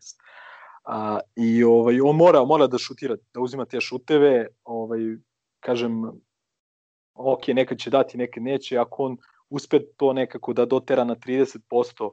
[0.85, 5.01] A, I ovaj, on mora, mora da šutira, da uzima te šuteve, ovaj,
[5.61, 6.05] kažem,
[7.15, 9.17] ok, nekad će dati, nekad neće, ako on
[9.51, 12.11] uspe to nekako da dotera na 30%,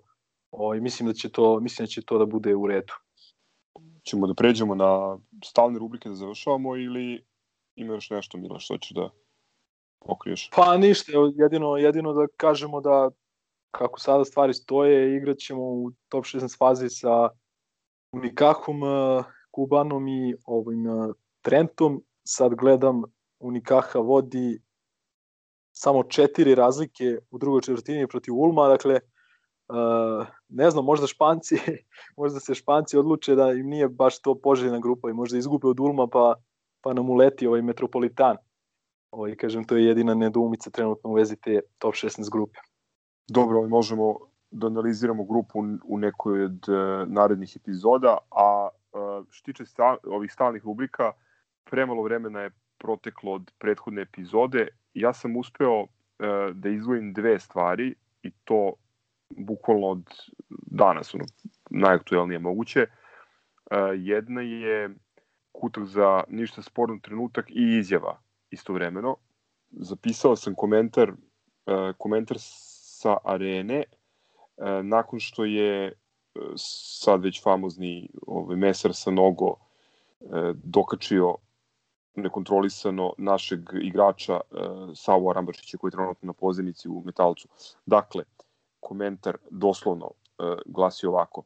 [0.51, 2.93] ovaj, mislim da će to mislim da će to da bude u redu.
[4.07, 7.25] Ćemo da pređemo na stalne rubrike da završavamo ili
[7.75, 9.09] ima još nešto Mila što ćeš da
[10.05, 10.49] pokriješ?
[10.55, 13.09] Pa ništa, jedino jedino da kažemo da
[13.71, 17.29] kako sada stvari stoje, igraćemo u top 16 fazi sa
[18.11, 18.81] Unikahom,
[19.51, 20.85] Kubanom i ovim
[21.41, 22.03] Trentom.
[22.23, 23.01] Sad gledam
[23.39, 24.59] Unikaha vodi
[25.71, 28.99] samo četiri razlike u drugoj četvrtini protiv Ulma, dakle,
[29.69, 31.55] uh, ne znam, možda Španci,
[32.17, 35.79] možda se Španci odluče da im nije baš to poželjna grupa i možda izgube od
[35.79, 36.35] Ulma pa,
[36.81, 38.37] pa nam uleti ovaj Metropolitan.
[39.11, 42.59] Ovaj, kažem, to je jedina nedoumica trenutno u vezi te top 16 grupe.
[43.27, 44.15] Dobro, ovaj, možemo
[44.51, 50.33] da analiziramo grupu u nekoj od uh, narednih epizoda, a uh, što tiče sta, ovih
[50.33, 51.11] stalnih rubrika,
[51.63, 55.87] premalo vremena je proteklo od prethodne epizode, ja sam uspeo uh,
[56.53, 58.73] da izvojim dve stvari i to
[59.29, 60.03] bukvalno od
[60.49, 61.25] danas, ono,
[61.69, 62.85] najaktuelnije moguće.
[63.95, 64.89] jedna je
[65.51, 68.19] kutak za ništa sporno trenutak i izjava
[68.49, 69.15] istovremeno.
[69.71, 73.85] Zapisao sam komentar, e, komentar sa arene e,
[74.83, 75.93] nakon što je e,
[76.55, 79.55] sad već famozni ovaj, mesar sa nogo
[80.63, 81.35] dokačio
[82.15, 84.39] nekontrolisano našeg igrača
[84.95, 87.47] Savu Arambašića koji je trenutno na pozemici u Metalcu.
[87.85, 88.23] Dakle,
[88.79, 90.11] komentar doslovno
[90.65, 91.43] glasi ovako.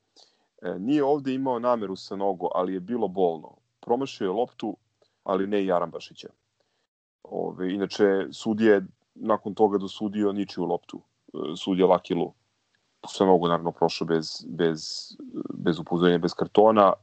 [0.79, 3.57] Nije ovde imao nameru sa nogo, ali je bilo bolno.
[3.79, 4.77] Promašio je loptu,
[5.23, 6.29] ali ne i Arambašića.
[7.23, 8.82] Ove, inače, sudije
[9.15, 11.01] nakon toga dosudio ničiju loptu.
[11.34, 12.34] E, sudija Lakilu
[13.07, 14.82] sve mogu naravno prošao bez, bez,
[15.53, 16.93] bez upozorenja, bez kartona.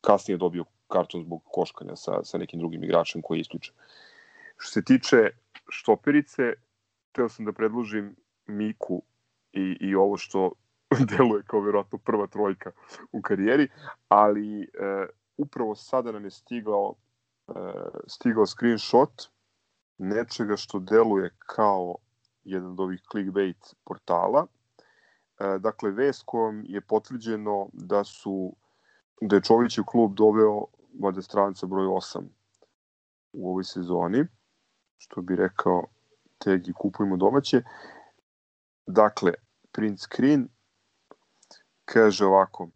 [0.00, 3.74] Kasnije dobio karton zbog koškanja sa, sa nekim drugim igračem koji je isključen.
[4.56, 5.30] Što se tiče
[5.68, 6.52] štoperice,
[7.12, 8.16] teo sam da predložim
[8.46, 9.02] Miku
[9.54, 10.52] i, i ovo što
[11.16, 12.70] deluje kao verovatno prva trojka
[13.12, 13.68] u karijeri,
[14.08, 14.66] ali e,
[15.36, 16.94] upravo sada nam je stigao
[17.48, 17.52] e,
[18.06, 19.22] stigao screenshot
[19.98, 21.96] nečega što deluje kao
[22.44, 24.46] jedan od ovih clickbait portala.
[25.38, 28.56] E, dakle, vest kojom je potvrđeno da su
[29.20, 30.66] da je Čovićev klub doveo
[31.00, 32.22] valjda stranca broj 8
[33.32, 34.24] u ovoj sezoni,
[34.98, 35.86] što bi rekao
[36.38, 37.62] Tegi kupujemo domaće.
[38.86, 39.32] Dakle,
[39.72, 40.48] print screen
[41.84, 42.68] kaže ovako,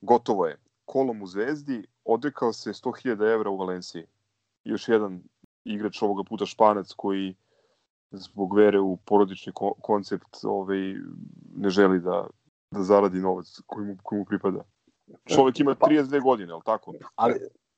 [0.00, 4.06] gotovo je, kolom u Zvezdi, odrekao se 100.000 evra u Valenciji.
[4.64, 5.22] Još jedan
[5.64, 7.34] igrač ovoga puta Španac koji
[8.10, 10.94] zbog vere u porodični ko koncept ovaj,
[11.56, 12.26] ne želi da,
[12.70, 14.64] da zaradi novac koji mu, koji mu pripada.
[15.34, 16.94] Čovek ima 32 godine, ali tako?
[17.14, 17.34] Ali,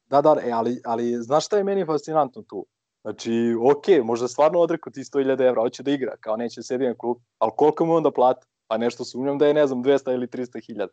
[0.06, 2.66] da, da, e, ali, ali znaš šta je meni fascinantno tu?
[3.06, 6.94] Znači, ok, možda stvarno odrekao ti 100.000 evra, hoće da igra, kao neće sedi na
[6.94, 8.46] klub, ali koliko mu onda plata?
[8.66, 10.86] Pa nešto sumnjam da je, ne znam, 200 ili 300.000.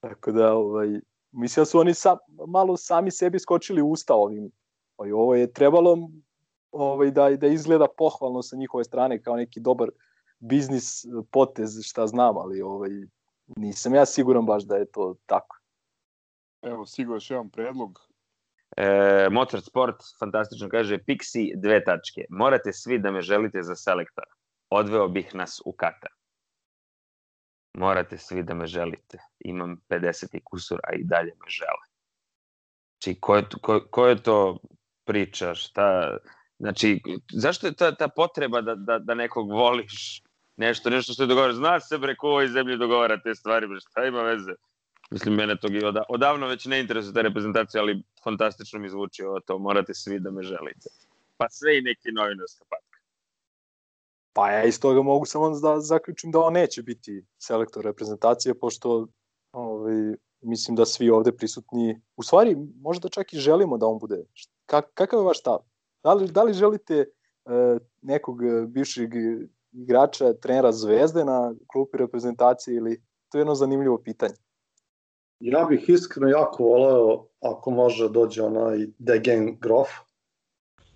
[0.00, 1.00] Tako da, ovaj,
[1.32, 2.16] mislim da su oni sa,
[2.48, 4.50] malo sami sebi skočili usta ovim
[5.06, 5.96] I ovo je trebalo
[6.72, 9.90] ovaj, da, da izgleda pohvalno sa njihove strane kao neki dobar
[10.38, 12.90] biznis potez, šta znam, ali ovaj,
[13.56, 15.60] nisam ja siguran baš da je to tako.
[16.62, 18.07] Evo, stigo još jedan predlog.
[18.76, 22.24] E, Mozart Sport, fantastično, kaže Pixi, dve tačke.
[22.30, 24.30] Morate svi da me želite za selektora.
[24.70, 26.10] Odveo bih nas u Katar.
[27.74, 29.18] Morate svi da me želite.
[29.40, 31.84] Imam 50 i kusur, a i dalje me žele.
[32.98, 34.58] Či, znači, ko je, ko, ko je to
[35.04, 36.16] priča, šta...
[36.58, 37.00] Znači,
[37.32, 40.22] zašto je ta, ta potreba da, da, da nekog voliš
[40.56, 41.52] nešto, nešto što je dogovara?
[41.52, 44.52] Zna se bre ko u ovoj zemlji dogovara te stvari, bre, šta ima veze?
[45.10, 49.40] Mislim, mene to od, odavno već ne interesuje ta reprezentacija, ali fantastično mi zvuči ovo
[49.40, 50.88] to, morate svi da me želite.
[51.36, 52.98] Pa sve i neki novinarska patka.
[54.32, 59.06] Pa ja iz toga mogu samo da zaključim da on neće biti selektor reprezentacije, pošto
[59.52, 64.24] ovaj, mislim da svi ovde prisutni, u stvari možda čak i želimo da on bude.
[64.66, 65.58] Kak, kakav je vaš stav?
[66.02, 67.04] Da li, da li želite
[67.44, 67.52] uh,
[68.02, 69.10] nekog bivšeg
[69.72, 74.34] igrača, trenera Zvezde na klupi reprezentacije ili to je jedno zanimljivo pitanje?
[75.40, 79.88] Ja bih iskreno jako voleo ako može dođe onaj Degen Grof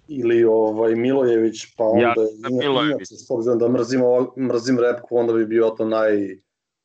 [0.09, 3.09] ili ovaj Milojević, pa onda ja, Milojević.
[3.09, 4.01] s obzirom da mrzim,
[4.48, 6.39] mrzim repku, onda bi bio to naj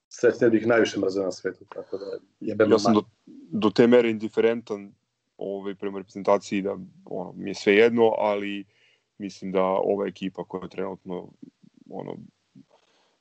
[0.09, 2.05] srećne bih najviše mrzeo na svetu, tako da
[2.39, 3.01] jebem Ja sam do,
[3.51, 4.93] do te mere indiferentan
[5.37, 8.65] ovaj, prema reprezentaciji da ono, mi je sve jedno, ali
[9.17, 11.27] mislim da ova ekipa koja trenutno
[11.89, 12.15] ono,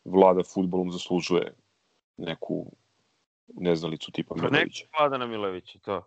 [0.05, 1.55] vlada futbolom zaslužuje
[2.17, 2.73] neku
[3.49, 4.85] neznalicu tipa pa Milovića.
[4.85, 6.07] Neka vlada na Milovića, to.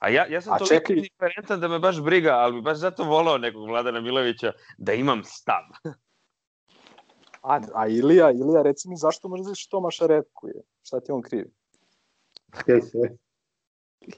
[0.00, 0.96] A ja, ja sam A toliko čekaj...
[0.96, 5.24] indiferentan da me baš briga, ali bi baš zato volao nekog Vladana Milovića da imam
[5.24, 5.64] stav.
[7.44, 10.48] A, a Ilija, Ilija, reci mi zašto mrziš Tomaša Repku?
[10.48, 10.62] Je?
[10.82, 11.50] Šta ti on krivi?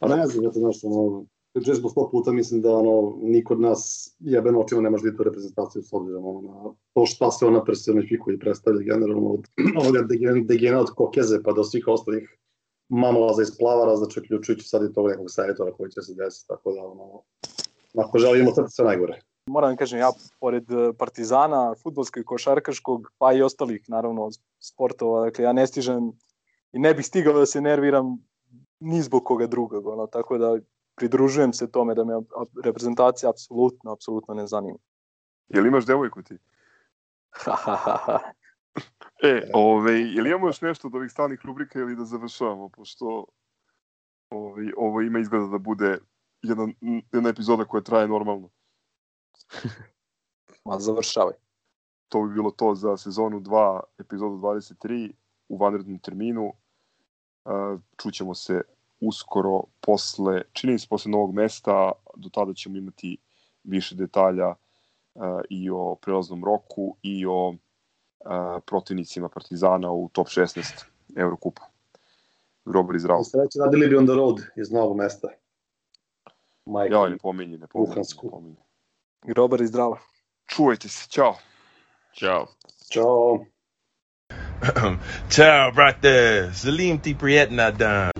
[0.00, 1.26] pa ne znam, to znaš, ono,
[1.64, 5.22] često smo sto puta, mislim da ono, niko od nas jebeno očima ne može u
[5.22, 9.46] reprezentaciju s obzirom ono, na to šta se ona personifikuje i predstavlja generalno od
[9.82, 12.38] ovoga degen, degena od kokeze pa do svih ostalih
[12.88, 16.72] mamalaza iz plavara, znači uključujući sad i tog nekog savjetora koji će se desiti, tako
[16.72, 17.22] da ono,
[17.96, 19.20] ako želimo sad sve najgore.
[19.46, 20.10] Moram da kažem, ja
[20.40, 24.30] pored e, Partizana, futbolskog i košarkaškog, pa i ostalih, naravno,
[24.60, 26.12] sportova, dakle, ja ne stižem
[26.72, 28.18] i ne bih stigao da se nerviram
[28.80, 30.58] ni zbog koga drugog, ono, tako da
[30.96, 32.12] pridružujem se tome da me
[32.64, 34.78] reprezentacija apsolutno, apsolutno ne zanima.
[35.48, 36.38] Jel imaš devojku ti?
[39.22, 43.24] e, ove, jel imamo još nešto od ovih stalnih rubrika ili da završavamo, pošto
[44.30, 45.98] ove, ovo ima izgleda da bude
[46.42, 46.68] jedna,
[47.12, 48.48] jedna epizoda koja traje normalno.
[50.64, 51.34] Ma završavaj.
[52.08, 55.12] To bi bilo to za sezonu 2, epizodu 23
[55.48, 56.52] u vanrednom terminu.
[57.96, 58.62] Čućemo se
[59.00, 63.16] uskoro posle, čini mi se posle novog mesta, do tada ćemo imati
[63.64, 67.56] više detalja uh, i o prelaznom roku i o uh,
[68.66, 70.84] protivnicima Partizana u top 16
[71.16, 71.62] Eurokupa.
[72.64, 73.24] Grobar i zdravo.
[73.24, 75.28] Sreće radili bi on the road iz novog mesta.
[76.66, 76.94] Majka.
[76.94, 77.90] Ja, ne pominji, ne pominji.
[77.92, 78.26] Uhansku.
[78.26, 78.56] Ne pominji.
[79.22, 79.98] Grobar i zdravo.
[80.46, 81.36] Čuvajte se, ćao.
[82.12, 82.46] Ćao.
[82.92, 83.44] Ćao.
[85.34, 86.54] Ciao, brother.
[86.54, 88.15] Salim ti prijetna dan.